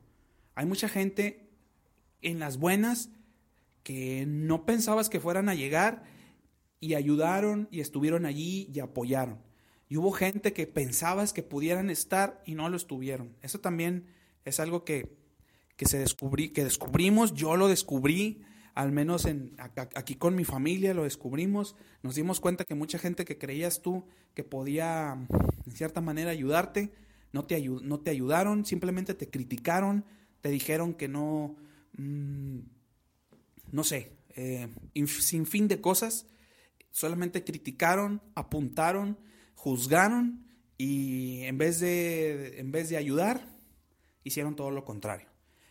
Hay 0.54 0.66
mucha 0.66 0.90
gente 0.90 1.48
en 2.20 2.38
las 2.38 2.58
buenas 2.58 3.08
que 3.82 4.26
no 4.26 4.66
pensabas 4.66 5.08
que 5.08 5.20
fueran 5.20 5.48
a 5.48 5.54
llegar 5.54 6.04
y 6.80 6.96
ayudaron 6.96 7.66
y 7.70 7.80
estuvieron 7.80 8.26
allí 8.26 8.68
y 8.74 8.80
apoyaron. 8.80 9.38
Y 9.88 9.96
hubo 9.96 10.12
gente 10.12 10.52
que 10.52 10.66
pensabas 10.66 11.32
que 11.32 11.42
pudieran 11.42 11.88
estar 11.88 12.42
y 12.44 12.56
no 12.56 12.68
lo 12.68 12.76
estuvieron. 12.76 13.34
Eso 13.40 13.60
también 13.60 14.04
es 14.44 14.60
algo 14.60 14.84
que, 14.84 15.16
que 15.78 15.86
se 15.86 15.98
descubrí, 15.98 16.50
que 16.50 16.62
descubrimos, 16.62 17.32
yo 17.32 17.56
lo 17.56 17.68
descubrí 17.68 18.44
al 18.74 18.92
menos 18.92 19.24
en, 19.24 19.54
aquí 19.58 20.14
con 20.14 20.34
mi 20.34 20.44
familia 20.44 20.94
lo 20.94 21.04
descubrimos, 21.04 21.76
nos 22.02 22.14
dimos 22.14 22.40
cuenta 22.40 22.64
que 22.64 22.74
mucha 22.74 22.98
gente 22.98 23.24
que 23.24 23.38
creías 23.38 23.82
tú 23.82 24.04
que 24.34 24.44
podía 24.44 25.26
en 25.66 25.72
cierta 25.72 26.00
manera 26.00 26.30
ayudarte, 26.30 26.92
no 27.32 27.44
te, 27.44 27.60
no 27.60 28.00
te 28.00 28.10
ayudaron, 28.10 28.64
simplemente 28.64 29.14
te 29.14 29.28
criticaron, 29.28 30.04
te 30.40 30.50
dijeron 30.50 30.94
que 30.94 31.08
no, 31.08 31.56
mm, 31.96 32.58
no 33.72 33.84
sé, 33.84 34.16
eh, 34.36 34.68
sin 35.06 35.46
fin 35.46 35.68
de 35.68 35.80
cosas, 35.80 36.26
solamente 36.90 37.44
criticaron, 37.44 38.22
apuntaron, 38.34 39.18
juzgaron 39.54 40.46
y 40.76 41.42
en 41.42 41.58
vez 41.58 41.80
de, 41.80 42.58
en 42.58 42.72
vez 42.72 42.88
de 42.88 42.96
ayudar, 42.96 43.46
hicieron 44.24 44.56
todo 44.56 44.70
lo 44.70 44.84
contrario. 44.84 45.28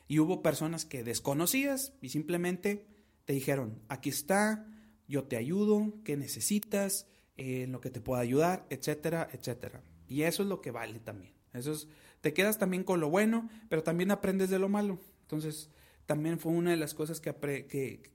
Y 0.07 0.19
hubo 0.19 0.41
personas 0.41 0.85
que 0.85 1.03
desconocías 1.03 1.93
y 2.01 2.09
simplemente 2.09 2.85
te 3.29 3.33
dijeron, 3.33 3.79
aquí 3.89 4.09
está, 4.09 4.65
yo 5.07 5.25
te 5.25 5.37
ayudo, 5.37 5.93
qué 6.03 6.17
necesitas, 6.17 7.05
eh, 7.37 7.61
en 7.61 7.71
lo 7.71 7.79
que 7.79 7.91
te 7.91 8.01
pueda 8.01 8.21
ayudar, 8.21 8.65
etcétera, 8.71 9.29
etcétera. 9.31 9.83
Y 10.07 10.23
eso 10.23 10.41
es 10.41 10.49
lo 10.49 10.61
que 10.61 10.71
vale 10.71 10.99
también. 10.99 11.35
Eso 11.53 11.73
es, 11.73 11.87
te 12.21 12.33
quedas 12.33 12.57
también 12.57 12.83
con 12.83 12.99
lo 12.99 13.11
bueno, 13.11 13.47
pero 13.69 13.83
también 13.83 14.09
aprendes 14.09 14.49
de 14.49 14.57
lo 14.57 14.67
malo. 14.67 14.99
Entonces, 15.21 15.69
también 16.07 16.39
fue 16.39 16.53
una 16.53 16.71
de 16.71 16.77
las 16.77 16.95
cosas 16.95 17.21
que, 17.21 17.31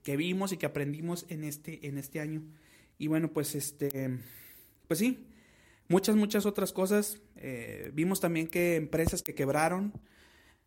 que, 0.03 0.17
vimos 0.17 0.51
y 0.51 0.57
que 0.57 0.65
aprendimos 0.65 1.25
en 1.29 1.45
este, 1.45 1.87
en 1.87 1.97
este 1.97 2.19
año. 2.19 2.43
Y 2.97 3.07
bueno, 3.07 3.31
pues 3.31 3.55
este, 3.55 4.19
pues 4.89 4.99
sí, 4.99 5.29
muchas, 5.87 6.17
muchas 6.17 6.45
otras 6.45 6.73
cosas. 6.73 7.21
Eh, 7.37 7.89
vimos 7.93 8.19
también 8.19 8.47
que 8.47 8.75
empresas 8.75 9.23
que 9.23 9.33
quebraron, 9.33 9.93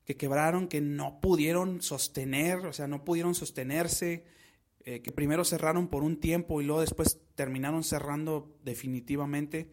que 0.07 0.17
quebraron, 0.17 0.69
que 0.69 0.81
no 0.81 1.21
pudieron 1.21 1.83
sostener, 1.83 2.65
o 2.65 2.73
sea, 2.73 2.89
no 2.89 3.05
pudieron 3.05 3.35
sostenerse, 3.35 4.38
eh, 4.91 5.03
que 5.03 5.13
primero 5.13 5.45
cerraron 5.45 5.89
por 5.89 6.03
un 6.03 6.19
tiempo 6.19 6.63
y 6.63 6.65
luego 6.65 6.81
después 6.81 7.21
terminaron 7.35 7.85
cerrando 7.85 8.57
definitivamente. 8.65 9.71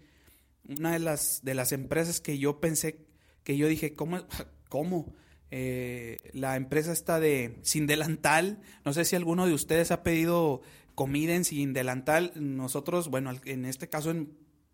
Una 0.67 0.91
de 0.91 0.99
las, 0.99 1.39
de 1.41 1.53
las 1.53 1.71
empresas 1.71 2.19
que 2.19 2.37
yo 2.37 2.59
pensé, 2.59 3.05
que 3.45 3.55
yo 3.55 3.69
dije, 3.69 3.93
¿cómo? 3.93 4.17
¿Cómo? 4.69 5.15
Eh, 5.51 6.17
la 6.33 6.57
empresa 6.57 6.91
está 6.91 7.21
de 7.21 7.59
Sin 7.61 7.87
Delantal, 7.87 8.59
no 8.83 8.91
sé 8.91 9.05
si 9.05 9.15
alguno 9.15 9.45
de 9.47 9.53
ustedes 9.53 9.89
ha 9.91 10.03
pedido 10.03 10.59
comida 10.95 11.33
en 11.33 11.45
Sin 11.45 11.71
Delantal, 11.71 12.33
nosotros, 12.35 13.07
bueno, 13.07 13.31
en 13.45 13.63
este 13.63 13.87
caso, 13.87 14.13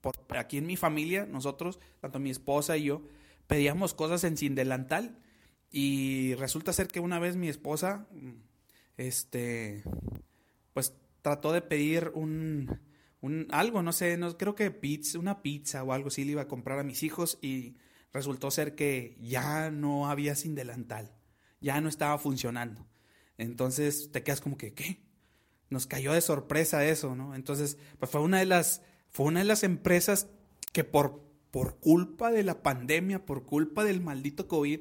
por, 0.02 0.16
aquí 0.36 0.58
en 0.58 0.66
mi 0.66 0.76
familia, 0.76 1.28
nosotros, 1.28 1.80
tanto 2.00 2.18
mi 2.18 2.32
esposa 2.32 2.78
y 2.78 2.86
yo, 2.86 3.04
pedíamos 3.46 3.94
cosas 3.94 4.24
en 4.24 4.38
Sin 4.38 4.56
Delantal 4.56 5.20
y 5.70 6.34
resulta 6.34 6.74
ser 6.74 6.88
que 6.88 7.00
una 7.00 7.20
vez 7.20 7.36
mi 7.36 7.48
esposa, 7.48 8.08
este, 8.98 9.84
pues 10.74 10.96
trató 11.22 11.52
de 11.52 11.62
pedir 11.62 12.12
un, 12.16 12.80
un 13.22 13.48
algo, 13.52 13.84
no 13.84 13.94
sé, 13.94 14.18
no, 14.18 14.38
creo 14.38 14.56
que 14.56 14.72
pizza, 14.72 15.20
una 15.20 15.42
pizza 15.42 15.84
o 15.84 15.94
algo 15.94 16.08
así 16.08 16.26
le 16.26 16.32
iba 16.32 16.42
a 16.42 16.48
comprar 16.48 16.80
a 16.80 16.84
mis 16.84 17.04
hijos 17.04 17.38
y 17.42 17.78
resultó 18.12 18.52
ser 18.52 18.76
que 18.76 19.18
ya 19.22 19.72
no 19.72 20.10
había 20.10 20.36
sin 20.36 20.56
delantal, 20.56 21.14
ya 21.62 21.80
no 21.82 21.90
estaba 21.90 22.18
funcionando. 22.18 22.88
Entonces 23.38 24.12
te 24.12 24.24
quedas 24.24 24.42
como 24.42 24.58
que, 24.58 24.74
¿qué? 24.74 25.02
Nos 25.70 25.88
cayó 25.88 26.14
de 26.14 26.22
sorpresa 26.22 26.86
eso, 26.86 27.16
¿no? 27.16 27.34
Entonces, 27.34 27.78
pues 27.98 28.12
fue 28.12 28.22
una 28.22 28.40
de 28.40 28.46
las, 28.46 28.82
fue 29.10 29.28
una 29.28 29.40
de 29.40 29.46
las 29.46 29.64
empresas 29.64 30.28
que 30.74 30.84
por, 30.84 31.24
por 31.50 31.80
culpa 31.80 32.32
de 32.32 32.44
la 32.44 32.62
pandemia, 32.62 33.26
por 33.26 33.46
culpa 33.46 33.84
del 33.84 34.02
maldito 34.02 34.48
COVID, 34.48 34.80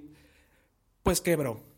pues 1.02 1.20
quebró. 1.20 1.69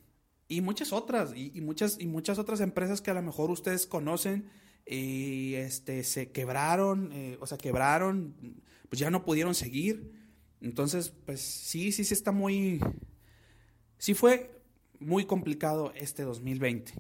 Y 0.53 0.61
muchas 0.61 0.93
otras, 0.93 1.33
y, 1.35 1.63
muchas, 1.63 1.99
y 1.99 2.07
muchas 2.07 2.39
otras 2.39 2.61
empresas 2.61 3.01
que 3.01 3.11
a 3.11 3.15
lo 3.15 3.23
mejor 3.23 3.51
ustedes 3.51 3.87
conocen, 3.87 4.51
y 4.85 5.55
este, 5.55 6.05
se 6.05 6.31
quebraron, 6.31 7.11
eh, 7.15 7.39
o 7.41 7.47
sea, 7.47 7.57
quebraron, 7.57 8.61
pues 8.91 9.01
ya 9.01 9.11
no 9.11 9.25
pudieron 9.25 9.55
seguir. 9.55 10.13
Entonces, 10.61 11.09
pues 11.25 11.41
sí, 11.41 11.91
sí, 11.91 12.05
sí 12.05 12.13
está 12.13 12.33
muy, 12.33 12.81
sí 13.97 14.13
fue 14.13 14.63
muy 15.01 15.25
complicado 15.25 15.91
este 15.97 16.23
2020. 16.23 16.93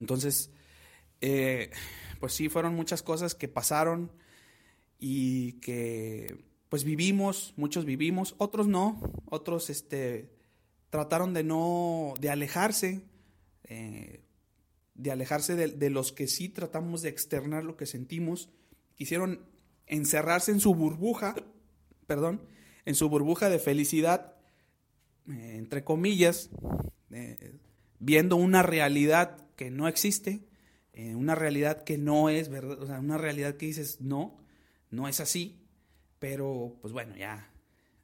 Entonces, 0.00 0.50
eh, 1.20 1.68
pues 2.18 2.32
sí, 2.32 2.48
fueron 2.48 2.74
muchas 2.74 3.02
cosas 3.02 3.34
que 3.34 3.48
pasaron 3.48 4.10
y 4.98 5.60
que 5.60 6.46
pues 6.70 6.84
vivimos, 6.84 7.52
muchos 7.58 7.84
vivimos, 7.84 8.36
otros 8.38 8.68
no, 8.68 8.98
otros 9.26 9.68
este, 9.68 10.40
trataron 10.92 11.32
de 11.32 11.42
no, 11.42 12.12
de 12.20 12.28
alejarse, 12.28 13.00
eh, 13.64 14.20
de 14.94 15.10
alejarse 15.10 15.56
de, 15.56 15.88
los 15.90 16.12
que 16.12 16.26
sí 16.26 16.50
tratamos 16.50 17.00
de 17.00 17.08
externar 17.08 17.64
lo 17.64 17.78
que 17.78 17.86
sentimos, 17.86 18.50
quisieron 18.94 19.40
encerrarse 19.86 20.52
en 20.52 20.60
su 20.60 20.74
burbuja, 20.74 21.34
perdón, 22.06 22.42
en 22.84 22.94
su 22.94 23.08
burbuja 23.08 23.48
de 23.48 23.58
felicidad, 23.58 24.34
eh, 25.30 25.54
entre 25.56 25.82
comillas, 25.82 26.50
eh, 27.10 27.56
viendo 27.98 28.36
una 28.36 28.62
realidad 28.62 29.38
que 29.56 29.70
no 29.70 29.88
existe, 29.88 30.44
una 30.92 31.34
realidad 31.34 31.84
que 31.84 31.96
no 31.96 32.28
es 32.28 32.50
verdad, 32.50 32.82
o 32.82 32.86
sea, 32.86 33.00
una 33.00 33.16
realidad 33.16 33.56
que 33.56 33.64
dices, 33.64 34.02
no, 34.02 34.36
no 34.90 35.08
es 35.08 35.20
así, 35.20 35.64
pero 36.18 36.76
pues 36.82 36.92
bueno, 36.92 37.16
ya, 37.16 37.50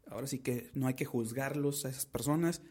ahora 0.06 0.26
sí 0.26 0.38
que 0.38 0.70
no 0.72 0.86
hay 0.86 0.94
que 0.94 1.04
juzgarlos 1.04 1.84
a 1.84 1.90
esas 1.90 2.06
personas, 2.06 2.62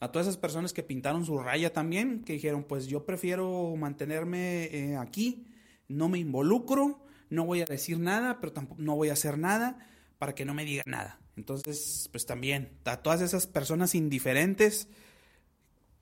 a 0.00 0.12
todas 0.12 0.26
esas 0.26 0.38
personas 0.38 0.72
que 0.72 0.82
pintaron 0.82 1.24
su 1.24 1.38
raya 1.38 1.72
también, 1.72 2.22
que 2.24 2.34
dijeron, 2.34 2.64
pues 2.64 2.86
yo 2.86 3.04
prefiero 3.06 3.74
mantenerme 3.76 4.96
aquí, 4.98 5.46
no 5.88 6.08
me 6.08 6.18
involucro, 6.18 7.02
no 7.30 7.44
voy 7.44 7.62
a 7.62 7.64
decir 7.64 7.98
nada, 7.98 8.40
pero 8.40 8.52
tampoco 8.52 8.82
no 8.82 8.94
voy 8.96 9.08
a 9.08 9.14
hacer 9.14 9.38
nada 9.38 9.78
para 10.18 10.34
que 10.34 10.44
no 10.44 10.54
me 10.54 10.64
digan 10.64 10.84
nada. 10.86 11.20
Entonces, 11.36 12.08
pues 12.12 12.26
también, 12.26 12.70
a 12.84 13.02
todas 13.02 13.20
esas 13.20 13.46
personas 13.46 13.94
indiferentes 13.94 14.88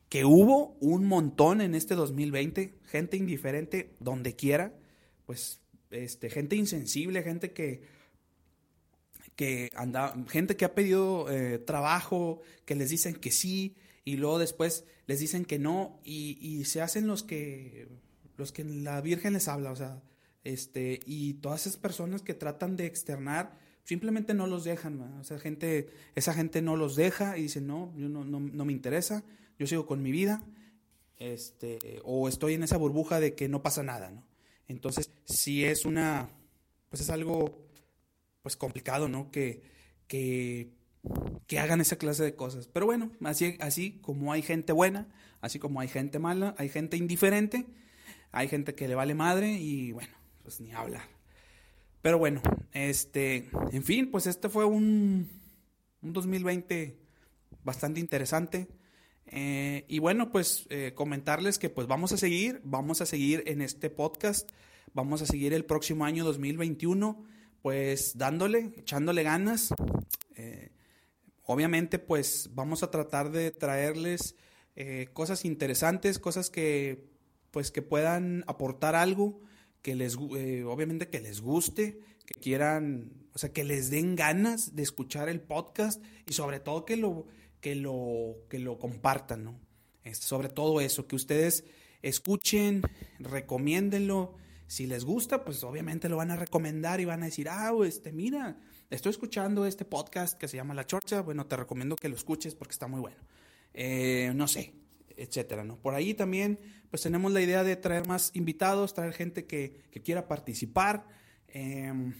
que 0.09 0.25
hubo 0.25 0.77
un 0.81 1.07
montón 1.07 1.61
en 1.61 1.75
este 1.75 1.95
2020, 1.95 2.75
gente 2.85 3.17
indiferente 3.17 3.97
donde 3.99 4.37
quiera, 4.37 4.73
pues 5.27 5.61
este, 5.91 6.31
gente 6.31 6.55
insensible, 6.57 7.23
gente 7.23 7.53
que, 7.53 7.83
que 9.35 9.71
anda, 9.75 10.15
gente 10.29 10.57
que 10.57 10.65
ha 10.65 10.75
pedido 10.75 11.29
eh, 11.31 11.59
trabajo, 11.59 12.43
que 12.65 12.77
les 12.77 12.91
dicen 12.91 13.15
que 13.15 13.33
sí, 13.33 13.75
y 14.05 14.17
luego 14.17 14.39
después 14.39 14.85
les 15.07 15.21
dicen 15.21 15.45
que 15.45 15.59
no, 15.59 16.01
y, 16.05 16.39
y, 16.41 16.65
se 16.65 16.83
hacen 16.83 17.07
los 17.07 17.23
que, 17.23 17.89
los 18.37 18.53
que 18.53 18.65
la 18.65 19.01
Virgen 19.01 19.33
les 19.33 19.49
habla, 19.49 19.73
o 19.73 19.77
sea, 19.77 20.03
este, 20.45 21.01
y 21.07 21.35
todas 21.35 21.67
esas 21.67 21.79
personas 21.79 22.23
que 22.23 22.35
tratan 22.35 22.77
de 22.77 22.87
externar 22.87 23.59
simplemente 23.85 24.35
no 24.35 24.47
los 24.47 24.65
dejan, 24.65 25.01
o 25.21 25.25
sea, 25.25 25.39
gente, 25.39 25.91
esa 26.15 26.35
gente 26.35 26.63
no 26.63 26.77
los 26.77 26.97
deja 26.97 27.37
y 27.39 27.43
dice, 27.43 27.61
no, 27.61 27.93
yo 27.97 28.09
no, 28.09 28.25
no, 28.25 28.41
no, 28.41 28.65
me 28.65 28.73
interesa, 28.73 29.25
yo 29.59 29.67
sigo 29.67 29.87
con 29.87 30.03
mi 30.03 30.11
vida, 30.11 30.43
este, 31.19 32.01
o 32.03 32.29
estoy 32.29 32.55
en 32.55 32.63
esa 32.63 32.77
burbuja 32.77 33.21
de 33.21 33.35
que 33.35 33.49
no 33.49 33.63
pasa 33.63 33.83
nada, 33.83 34.11
¿no? 34.11 34.25
Entonces, 34.69 35.11
si 35.27 35.65
es 35.65 35.85
una, 35.85 36.31
pues 36.89 37.03
es 37.03 37.11
algo, 37.11 37.67
pues 38.43 38.57
complicado, 38.57 39.09
¿no? 39.09 39.31
Que, 39.31 39.63
que, 40.07 40.71
que 41.47 41.59
hagan 41.59 41.81
esa 41.81 41.97
clase 41.97 42.25
de 42.25 42.35
cosas. 42.35 42.69
Pero 42.69 42.87
bueno, 42.87 43.11
así, 43.25 43.57
así 43.61 43.99
como 44.01 44.33
hay 44.33 44.43
gente 44.43 44.73
buena, 44.73 45.09
así 45.41 45.59
como 45.59 45.81
hay 45.81 45.89
gente 45.89 46.19
mala, 46.19 46.55
hay 46.59 46.69
gente 46.69 46.97
indiferente, 46.97 47.67
hay 48.33 48.49
gente 48.49 48.75
que 48.75 48.89
le 48.89 48.95
vale 48.95 49.15
madre 49.15 49.53
y 49.53 49.93
bueno, 49.93 50.13
pues 50.43 50.61
ni 50.61 50.73
hablar. 50.73 51.09
Pero 52.03 52.19
bueno, 52.19 52.43
este, 52.73 53.49
en 53.73 53.83
fin, 53.83 54.11
pues 54.11 54.27
este 54.27 54.49
fue 54.49 54.65
un, 54.65 55.31
un 56.03 56.13
2020 56.13 56.99
bastante 57.63 58.01
interesante. 58.01 58.69
Eh, 59.27 59.85
y 59.89 59.99
bueno, 60.01 60.31
pues 60.31 60.67
eh, 60.69 60.93
comentarles 60.95 61.59
que 61.59 61.71
pues 61.71 61.87
vamos 61.87 62.13
a 62.13 62.17
seguir, 62.17 62.61
vamos 62.63 63.01
a 63.01 63.07
seguir 63.07 63.43
en 63.47 63.63
este 63.63 63.89
podcast, 63.91 64.51
vamos 64.93 65.23
a 65.23 65.27
seguir 65.27 65.55
el 65.55 65.65
próximo 65.65 66.05
año 66.05 66.25
2021, 66.25 67.25
pues 67.63 68.19
dándole, 68.19 68.75
echándole 68.77 69.23
ganas. 69.23 69.75
Eh, 70.37 70.74
obviamente 71.45 71.99
pues 71.99 72.51
vamos 72.53 72.83
a 72.83 72.91
tratar 72.91 73.31
de 73.31 73.51
traerles 73.51 74.37
cosas 75.13 75.45
interesantes, 75.45 76.19
cosas 76.19 76.51
que 76.51 77.09
pues 77.53 77.71
que 77.71 77.83
puedan 77.83 78.43
aportar 78.49 78.97
algo 78.97 79.41
que 79.85 79.95
les, 79.95 80.17
eh, 80.35 80.65
obviamente 80.65 81.11
que 81.11 81.21
les 81.21 81.43
guste, 81.43 82.01
que 82.25 82.33
quieran, 82.41 83.13
o 83.35 83.39
sea, 83.39 83.53
que 83.53 83.65
les 83.65 83.91
den 83.91 84.17
ganas 84.17 84.75
de 84.75 84.83
escuchar 84.83 85.29
el 85.29 85.43
podcast 85.43 86.03
y 86.27 86.33
sobre 86.33 86.59
todo 86.59 86.87
que 86.87 86.97
lo, 86.97 87.27
que 87.61 87.75
lo, 87.75 88.39
que 88.49 88.59
lo 88.59 88.79
compartan, 88.79 89.45
¿no? 89.45 89.61
Este, 90.03 90.27
sobre 90.27 90.49
todo 90.49 90.81
eso, 90.81 91.07
que 91.07 91.17
ustedes 91.17 91.65
escuchen, 92.01 92.81
recomiéndenlo. 93.19 94.35
Si 94.67 94.87
les 94.87 95.05
gusta, 95.05 95.45
pues 95.45 95.63
obviamente 95.63 96.09
lo 96.09 96.17
van 96.17 96.31
a 96.31 96.37
recomendar 96.37 97.03
y 97.03 97.05
van 97.05 97.23
a 97.23 97.27
decir, 97.27 97.51
ah, 97.51 97.71
este, 97.87 98.11
mira, 98.11 98.59
estoy 98.91 99.11
escuchando 99.11 99.67
este 99.67 99.85
podcast 99.85 100.39
que 100.39 100.49
se 100.49 100.57
llama 100.57 100.75
La 100.75 100.87
Chorcha, 100.87 101.23
bueno, 101.23 101.47
te 101.47 101.57
recomiendo 101.57 101.97
que 101.97 102.09
lo 102.09 102.17
escuches 102.17 102.55
porque 102.55 102.73
está 102.73 102.87
muy 102.87 103.01
bueno. 103.01 103.17
Eh, 103.73 104.33
no 104.35 104.47
sé, 104.47 104.73
etcétera, 105.17 105.65
¿no? 105.65 105.77
Por 105.77 105.95
ahí 105.95 106.15
también, 106.15 106.59
pues 106.91 107.03
tenemos 107.03 107.33
la 107.33 107.41
idea 107.41 107.65
de 107.65 107.77
traer 107.77 108.07
más 108.07 108.31
invitados, 108.35 108.95
traer 108.95 109.13
gente 109.13 109.47
que, 109.47 109.83
quiera 110.05 110.29
participar, 110.29 111.07
em, 111.49 112.15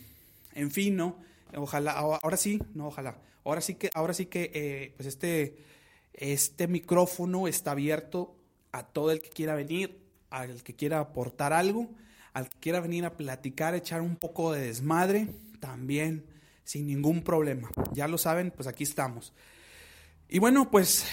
en 0.55 0.71
fin, 0.71 0.97
¿no? 0.97 1.19
Ojalá, 1.57 1.93
ahora 1.93 2.37
sí, 2.37 2.61
no, 2.75 2.89
ojalá, 2.89 3.21
ahora 3.45 3.61
sí 3.61 3.77
que, 3.77 3.91
ahora 3.95 4.15
sí 4.15 4.27
que, 4.27 4.51
eh, 4.55 4.95
pues 4.97 5.07
este, 5.07 5.57
este 6.13 6.67
micrófono 6.67 7.47
está 7.47 7.73
abierto 7.73 8.37
a 8.73 8.85
todo 8.87 9.13
el 9.13 9.21
que 9.21 9.31
quiera 9.31 9.55
venir, 9.55 10.01
al 10.31 10.63
que 10.65 10.75
quiera 10.75 10.99
aportar 10.99 11.53
algo, 11.53 11.91
al 12.33 12.49
que 12.49 12.59
quiera 12.59 12.81
venir 12.81 13.05
a 13.05 13.17
platicar, 13.17 13.75
echar 13.75 14.01
un 14.01 14.17
poco 14.17 14.53
de 14.53 14.67
desmadre, 14.67 15.29
también 15.61 16.25
sin 16.65 16.87
ningún 16.87 17.23
problema. 17.23 17.71
Ya 17.93 18.09
lo 18.09 18.19
saben, 18.19 18.51
pues 18.51 18.67
aquí 18.67 18.83
estamos. 18.83 19.33
Y 20.29 20.39
bueno, 20.39 20.71
pues 20.71 21.07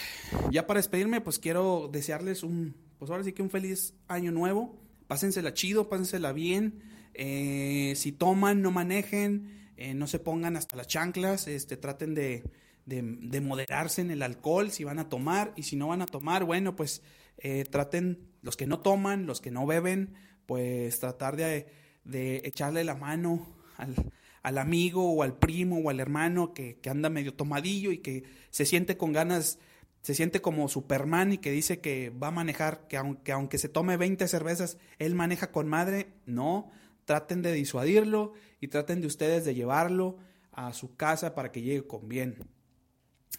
ya 0.50 0.66
para 0.66 0.80
despedirme, 0.80 1.22
pues 1.22 1.38
quiero 1.38 1.90
desearles 1.92 2.44
un, 2.44 2.76
pues 2.98 3.12
ahora 3.12 3.24
sí 3.24 3.34
que 3.34 3.44
un 3.44 3.50
feliz 3.50 3.94
año 4.08 4.32
nuevo. 4.32 4.80
Pásensela 5.08 5.54
chido, 5.54 5.90
pásensela 5.90 6.32
bien. 6.32 6.82
Eh, 7.14 7.94
si 7.98 8.14
toman, 8.14 8.62
no 8.62 8.72
manejen, 8.72 9.72
eh, 9.76 9.94
no 9.94 10.08
se 10.08 10.20
pongan 10.20 10.56
hasta 10.56 10.78
las 10.78 10.88
chanclas, 10.88 11.48
este, 11.48 11.76
traten 11.76 12.16
de, 12.16 12.44
de, 12.86 13.42
moderarse 13.42 14.02
en 14.02 14.12
el 14.12 14.22
alcohol 14.22 14.72
si 14.72 14.86
van 14.86 15.00
a 15.00 15.10
tomar 15.10 15.54
y 15.58 15.64
si 15.64 15.76
no 15.76 15.90
van 15.90 16.02
a 16.02 16.06
tomar, 16.06 16.46
bueno, 16.46 16.76
pues 16.76 17.02
eh, 17.38 17.66
traten, 17.70 18.30
los 18.42 18.56
que 18.56 18.66
no 18.66 18.80
toman, 18.80 19.26
los 19.26 19.42
que 19.42 19.52
no 19.52 19.66
beben, 19.66 20.14
pues 20.46 21.00
tratar 21.00 21.36
de, 21.36 21.68
de 22.06 22.42
echarle 22.46 22.84
la 22.86 22.96
mano 22.96 23.56
al, 23.78 23.96
al 24.44 24.58
amigo 24.58 25.12
o 25.14 25.24
al 25.24 25.38
primo 25.38 25.80
o 25.80 25.90
al 25.90 26.00
hermano 26.00 26.54
que, 26.54 26.80
anda 26.90 27.10
medio 27.10 27.34
tomadillo 27.34 27.92
y 27.92 28.00
que 28.00 28.24
se 28.50 28.66
siente 28.66 28.98
con 28.98 29.14
ganas, 29.14 29.60
se 30.02 30.16
siente 30.16 30.42
como 30.42 30.68
Superman 30.68 31.34
y 31.34 31.38
que 31.38 31.52
dice 31.52 31.80
que 31.80 32.10
va 32.10 32.28
a 32.28 32.32
manejar, 32.32 32.88
que 32.88 32.98
aunque, 32.98 33.32
aunque 33.32 33.58
se 33.58 33.70
tome 33.70 33.98
20 33.98 34.28
cervezas, 34.28 34.78
él 34.98 35.16
maneja 35.16 35.52
con 35.52 35.68
madre. 35.68 36.14
No, 36.26 36.72
traten 37.06 37.42
de 37.42 37.54
disuadirlo 37.54 38.34
y 38.60 38.68
traten 38.68 39.02
de 39.02 39.08
ustedes 39.08 39.46
de 39.46 39.54
llevarlo 39.54 40.18
a 40.52 40.74
su 40.74 40.96
casa 40.96 41.36
para 41.36 41.52
que 41.52 41.62
llegue 41.62 41.86
con 41.86 42.08
bien. 42.08 42.38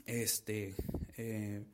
Este, 0.07 0.75
eh, 1.17 1.65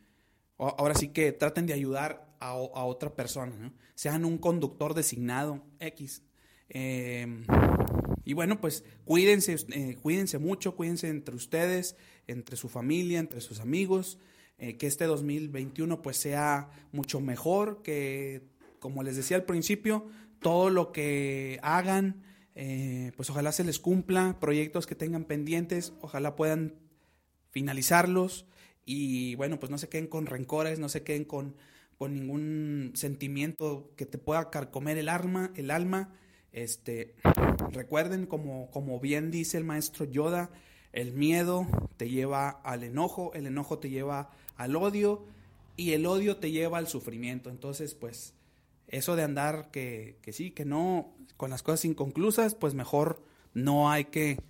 ahora 0.57 0.95
sí 0.95 1.09
que 1.09 1.33
traten 1.33 1.67
de 1.67 1.75
ayudar 1.75 2.27
a, 2.41 2.55
otra 2.55 3.15
persona, 3.15 3.73
sean 3.95 4.25
un 4.25 4.39
conductor 4.39 4.95
designado 4.95 5.63
X. 5.81 6.23
Eh, 6.69 7.45
y 8.29 8.35
bueno, 8.35 8.61
pues 8.61 8.85
cuídense, 9.07 9.57
eh, 9.71 9.97
cuídense 10.03 10.37
mucho, 10.37 10.77
cuídense 10.77 11.09
entre 11.09 11.35
ustedes, 11.35 11.97
entre 12.27 12.59
su 12.59 12.69
familia, 12.69 13.21
entre 13.21 13.41
sus 13.41 13.59
amigos, 13.59 14.19
eh, 14.59 14.77
que 14.77 14.87
este 14.87 15.07
2021 15.07 16.03
pues 16.03 16.19
sea 16.19 16.69
mucho 16.93 17.21
mejor, 17.21 17.81
que 17.81 18.43
como 18.81 19.03
les 19.03 19.17
decía 19.17 19.39
al 19.39 19.47
principio, 19.47 20.09
todo 20.43 20.69
lo 20.69 20.93
que 20.93 21.59
hagan, 21.63 22.23
eh, 22.55 23.13
pues 23.17 23.31
ojalá 23.31 23.51
se 23.51 23.65
les 23.65 23.79
cumpla, 23.79 24.37
proyectos 24.39 24.87
que 24.87 24.95
tengan 24.95 25.25
pendientes, 25.25 25.95
ojalá 26.03 26.37
puedan 26.37 26.75
finalizarlos. 27.49 28.45
Y 28.85 29.37
bueno, 29.37 29.59
pues 29.59 29.71
no 29.71 29.79
se 29.79 29.89
queden 29.89 30.07
con 30.07 30.27
rencores, 30.27 30.79
no 30.79 30.91
se 30.91 31.03
queden 31.03 31.25
con, 31.25 31.57
con 31.97 32.13
ningún 32.13 32.93
sentimiento 32.95 33.91
que 33.97 34.05
te 34.05 34.19
pueda 34.19 34.51
carcomer 34.51 34.99
el 34.99 35.09
alma, 35.09 35.51
el 35.57 35.71
alma 35.71 36.13
este, 36.53 37.15
recuerden, 37.73 38.27
como, 38.27 38.71
como 38.71 39.01
bien 39.01 39.31
dice 39.31 39.59
el 39.59 39.65
maestro 39.65 40.05
Yoda, 40.05 40.51
el 40.93 41.13
miedo 41.13 41.67
te 41.97 42.09
lleva 42.09 42.49
al 42.49 42.83
enojo, 42.85 43.33
el 43.35 43.47
enojo 43.47 43.79
te 43.79 43.91
lleva 43.91 44.31
al 44.57 44.77
odio 44.77 45.27
y 45.77 45.93
el 45.93 46.07
odio 46.07 46.39
te 46.39 46.51
lleva 46.51 46.79
al 46.79 46.89
sufrimiento. 46.89 47.51
Entonces, 47.51 47.95
pues, 47.95 48.35
eso 48.89 49.17
de 49.17 49.23
andar 49.23 49.71
que, 49.71 50.19
que 50.23 50.33
sí, 50.33 50.51
que 50.51 50.65
no, 50.65 51.15
con 51.37 51.51
las 51.51 51.63
cosas 51.63 51.85
inconclusas, 51.85 52.55
pues 52.55 52.75
mejor 52.75 53.23
no 53.55 53.91
hay 53.91 54.07
que, 54.07 54.41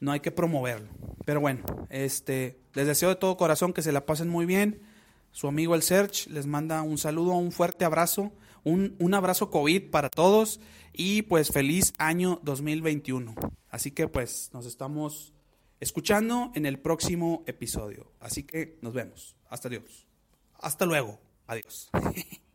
no 0.00 0.12
hay 0.12 0.20
que 0.20 0.30
promoverlo. 0.30 0.88
Pero 1.24 1.40
bueno, 1.40 1.64
este, 1.88 2.58
les 2.74 2.86
deseo 2.86 3.08
de 3.08 3.16
todo 3.16 3.36
corazón 3.36 3.72
que 3.72 3.82
se 3.82 3.92
la 3.92 4.06
pasen 4.06 4.28
muy 4.28 4.46
bien. 4.46 4.82
Su 5.30 5.48
amigo 5.48 5.74
el 5.74 5.82
Search 5.82 6.28
les 6.28 6.46
manda 6.46 6.82
un 6.82 6.98
saludo, 6.98 7.32
un 7.32 7.52
fuerte 7.52 7.84
abrazo, 7.84 8.32
un, 8.64 8.96
un 8.98 9.14
abrazo 9.14 9.50
COVID 9.50 9.90
para 9.90 10.08
todos 10.08 10.60
y 10.96 11.22
pues 11.22 11.50
feliz 11.50 11.92
año 11.98 12.40
2021. 12.42 13.34
Así 13.68 13.90
que 13.90 14.08
pues 14.08 14.50
nos 14.52 14.66
estamos 14.66 15.34
escuchando 15.80 16.50
en 16.54 16.66
el 16.66 16.78
próximo 16.78 17.44
episodio. 17.46 18.12
Así 18.20 18.42
que 18.42 18.78
nos 18.82 18.94
vemos. 18.94 19.36
Hasta 19.48 19.68
Dios. 19.68 20.06
Hasta 20.58 20.86
luego. 20.86 21.20
Adiós. 21.46 21.90